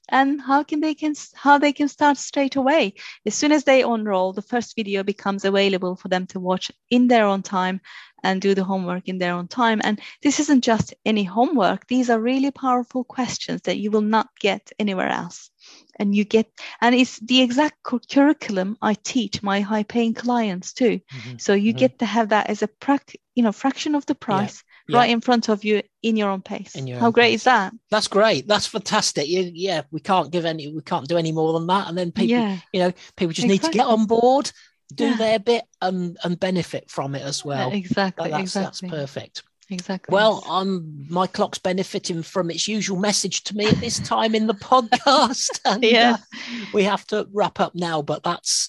and 0.08 0.40
how 0.40 0.62
can 0.62 0.80
they 0.80 0.94
can 0.94 1.14
how 1.34 1.58
they 1.58 1.72
can 1.72 1.88
start 1.88 2.16
straight 2.16 2.56
away. 2.56 2.94
As 3.26 3.34
soon 3.34 3.52
as 3.52 3.64
they 3.64 3.82
enroll, 3.82 4.32
the 4.32 4.42
first 4.42 4.74
video 4.76 5.02
becomes 5.02 5.44
available 5.44 5.96
for 5.96 6.08
them 6.08 6.26
to 6.28 6.40
watch 6.40 6.70
in 6.88 7.08
their 7.08 7.26
own 7.26 7.42
time 7.42 7.80
and 8.22 8.40
do 8.40 8.54
the 8.54 8.64
homework 8.64 9.08
in 9.08 9.18
their 9.18 9.34
own 9.34 9.48
time. 9.48 9.80
And 9.84 10.00
this 10.22 10.40
isn't 10.40 10.64
just 10.64 10.94
any 11.04 11.24
homework. 11.24 11.86
These 11.88 12.08
are 12.08 12.20
really 12.20 12.50
powerful 12.50 13.04
questions 13.04 13.62
that 13.62 13.78
you 13.78 13.90
will 13.90 14.00
not 14.00 14.28
get 14.40 14.72
anywhere 14.78 15.10
else 15.10 15.50
and 15.98 16.14
you 16.14 16.24
get 16.24 16.50
and 16.80 16.94
it's 16.94 17.18
the 17.20 17.40
exact 17.40 17.82
curriculum 17.82 18.76
i 18.82 18.94
teach 18.94 19.42
my 19.42 19.60
high 19.60 19.82
paying 19.82 20.14
clients 20.14 20.72
too 20.72 21.00
mm-hmm. 21.12 21.36
so 21.38 21.54
you 21.54 21.72
mm-hmm. 21.72 21.78
get 21.78 21.98
to 21.98 22.06
have 22.06 22.28
that 22.30 22.48
as 22.48 22.62
a 22.62 22.68
pract 22.68 23.14
you 23.34 23.42
know 23.42 23.52
fraction 23.52 23.94
of 23.94 24.06
the 24.06 24.14
price 24.14 24.62
yeah. 24.88 24.98
right 24.98 25.10
in 25.10 25.20
front 25.20 25.48
of 25.48 25.64
you 25.64 25.82
in 26.02 26.16
your 26.16 26.30
own 26.30 26.42
pace 26.42 26.74
your 26.76 26.98
how 26.98 27.06
own 27.06 27.12
great 27.12 27.30
pace. 27.30 27.40
is 27.40 27.44
that 27.44 27.72
that's 27.90 28.08
great 28.08 28.46
that's 28.46 28.66
fantastic 28.66 29.28
you, 29.28 29.50
yeah 29.54 29.82
we 29.90 30.00
can't 30.00 30.30
give 30.30 30.44
any 30.44 30.72
we 30.72 30.82
can't 30.82 31.08
do 31.08 31.16
any 31.16 31.32
more 31.32 31.52
than 31.52 31.66
that 31.66 31.88
and 31.88 31.96
then 31.96 32.12
people 32.12 32.30
yeah. 32.30 32.58
you 32.72 32.80
know 32.80 32.92
people 33.16 33.32
just 33.32 33.46
exactly. 33.46 33.68
need 33.68 33.72
to 33.72 33.78
get 33.78 33.86
on 33.86 34.06
board 34.06 34.50
do 34.94 35.14
their 35.16 35.38
bit 35.38 35.64
and 35.80 36.18
and 36.24 36.38
benefit 36.38 36.90
from 36.90 37.14
it 37.14 37.22
as 37.22 37.44
well 37.44 37.72
exactly 37.72 38.30
that's, 38.30 38.42
exactly. 38.42 38.88
that's 38.88 39.00
perfect 39.00 39.42
Exactly. 39.70 40.12
Well, 40.12 40.44
I'm 40.48 41.06
my 41.08 41.26
clock's 41.26 41.58
benefiting 41.58 42.22
from 42.22 42.50
its 42.50 42.68
usual 42.68 42.98
message 42.98 43.44
to 43.44 43.56
me 43.56 43.66
at 43.66 43.76
this 43.76 43.98
time 43.98 44.34
in 44.34 44.46
the 44.46 44.54
podcast. 44.54 45.60
and, 45.64 45.82
yeah, 45.82 46.16
uh, 46.18 46.64
we 46.72 46.84
have 46.84 47.06
to 47.08 47.26
wrap 47.32 47.60
up 47.60 47.74
now, 47.74 48.02
but 48.02 48.22
that's 48.22 48.68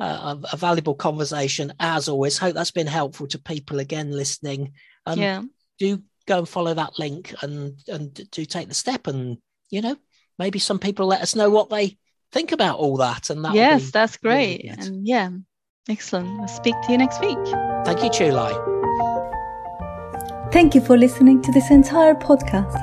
uh, 0.00 0.34
a, 0.42 0.54
a, 0.54 0.56
valuable 0.56 0.94
conversation 0.94 1.72
as 1.78 2.08
always. 2.08 2.38
Hope 2.38 2.54
that's 2.54 2.70
been 2.70 2.86
helpful 2.86 3.26
to 3.28 3.38
people 3.38 3.78
again 3.78 4.10
listening. 4.10 4.72
Um, 5.06 5.18
yeah. 5.18 5.42
Do 5.78 6.02
go 6.26 6.38
and 6.38 6.48
follow 6.48 6.74
that 6.74 6.98
link 6.98 7.34
and 7.42 7.74
and 7.88 8.30
do 8.30 8.44
take 8.44 8.68
the 8.68 8.74
step 8.74 9.06
and 9.08 9.38
you 9.70 9.80
know 9.80 9.96
maybe 10.38 10.58
some 10.58 10.78
people 10.78 11.06
let 11.06 11.20
us 11.20 11.34
know 11.34 11.50
what 11.50 11.68
they 11.68 11.98
think 12.32 12.52
about 12.52 12.78
all 12.78 12.96
that 12.98 13.30
and 13.30 13.44
that. 13.44 13.54
Yes, 13.54 13.90
that's 13.90 14.16
great. 14.16 14.62
Really 14.64 14.68
and 14.68 15.06
yeah, 15.06 15.30
excellent. 15.88 16.40
I'll 16.40 16.48
speak 16.48 16.74
to 16.82 16.92
you 16.92 16.98
next 16.98 17.20
week. 17.20 17.38
Thank 17.84 18.02
you, 18.02 18.10
Tulay. 18.10 18.71
Thank 20.52 20.74
you 20.74 20.82
for 20.82 20.98
listening 20.98 21.40
to 21.42 21.50
this 21.50 21.70
entire 21.70 22.14
podcast. 22.14 22.76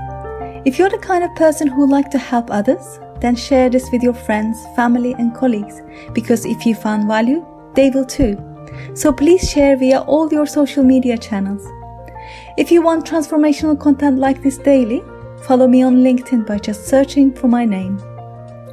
If 0.65 0.79
you're 0.79 0.89
the 0.89 0.97
kind 0.97 1.23
of 1.23 1.35
person 1.35 1.67
who 1.67 1.87
like 1.87 2.09
to 2.09 2.17
help 2.17 2.49
others, 2.49 2.99
then 3.21 3.35
share 3.35 3.69
this 3.69 3.91
with 3.91 4.01
your 4.01 4.15
friends, 4.15 4.57
family, 4.75 5.13
and 5.13 5.35
colleagues 5.35 5.79
because 6.11 6.45
if 6.45 6.65
you 6.65 6.73
found 6.73 7.07
value, 7.07 7.45
they 7.75 7.91
will 7.91 8.05
too. 8.05 8.35
So 8.95 9.13
please 9.13 9.47
share 9.47 9.77
via 9.77 9.99
all 9.99 10.33
your 10.33 10.47
social 10.47 10.83
media 10.83 11.15
channels. 11.15 11.63
If 12.57 12.71
you 12.71 12.81
want 12.81 13.05
transformational 13.05 13.79
content 13.79 14.17
like 14.17 14.41
this 14.41 14.57
daily, 14.57 15.03
follow 15.43 15.67
me 15.67 15.83
on 15.83 15.97
LinkedIn 15.97 16.47
by 16.47 16.57
just 16.57 16.87
searching 16.87 17.31
for 17.31 17.49
my 17.49 17.65
name. 17.65 17.99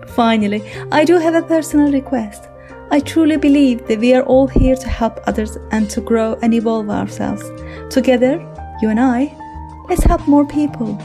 Finally, 0.09 0.63
I 0.91 1.05
do 1.05 1.19
have 1.19 1.35
a 1.35 1.43
personal 1.43 1.93
request. 1.93 2.49
I 2.91 3.01
truly 3.01 3.37
believe 3.37 3.87
that 3.89 3.99
we 3.99 4.15
are 4.15 4.23
all 4.23 4.47
here 4.47 4.77
to 4.77 4.89
help 4.89 5.21
others 5.27 5.59
and 5.71 5.91
to 5.91 6.01
grow 6.01 6.39
and 6.41 6.55
evolve 6.55 6.89
ourselves. 6.89 7.45
Together, 7.91 8.41
you 8.81 8.91
and 8.91 9.01
I, 9.01 9.35
let's 9.89 10.05
help 10.05 10.27
more 10.27 10.47
people. 10.47 10.99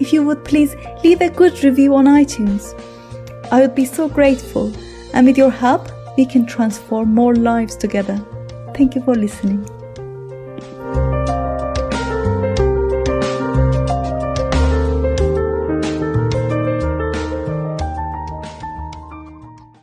If 0.00 0.12
you 0.12 0.22
would 0.24 0.44
please 0.44 0.74
leave 1.04 1.20
a 1.20 1.28
good 1.28 1.62
review 1.62 1.94
on 1.94 2.06
iTunes. 2.06 2.74
I 3.50 3.60
would 3.60 3.74
be 3.74 3.84
so 3.84 4.08
grateful, 4.08 4.72
and 5.12 5.26
with 5.26 5.36
your 5.36 5.50
help, 5.50 5.88
we 6.16 6.26
can 6.26 6.46
transform 6.46 7.14
more 7.14 7.34
lives 7.34 7.76
together. 7.76 8.18
Thank 8.74 8.94
you 8.94 9.02
for 9.02 9.14
listening. 9.14 9.68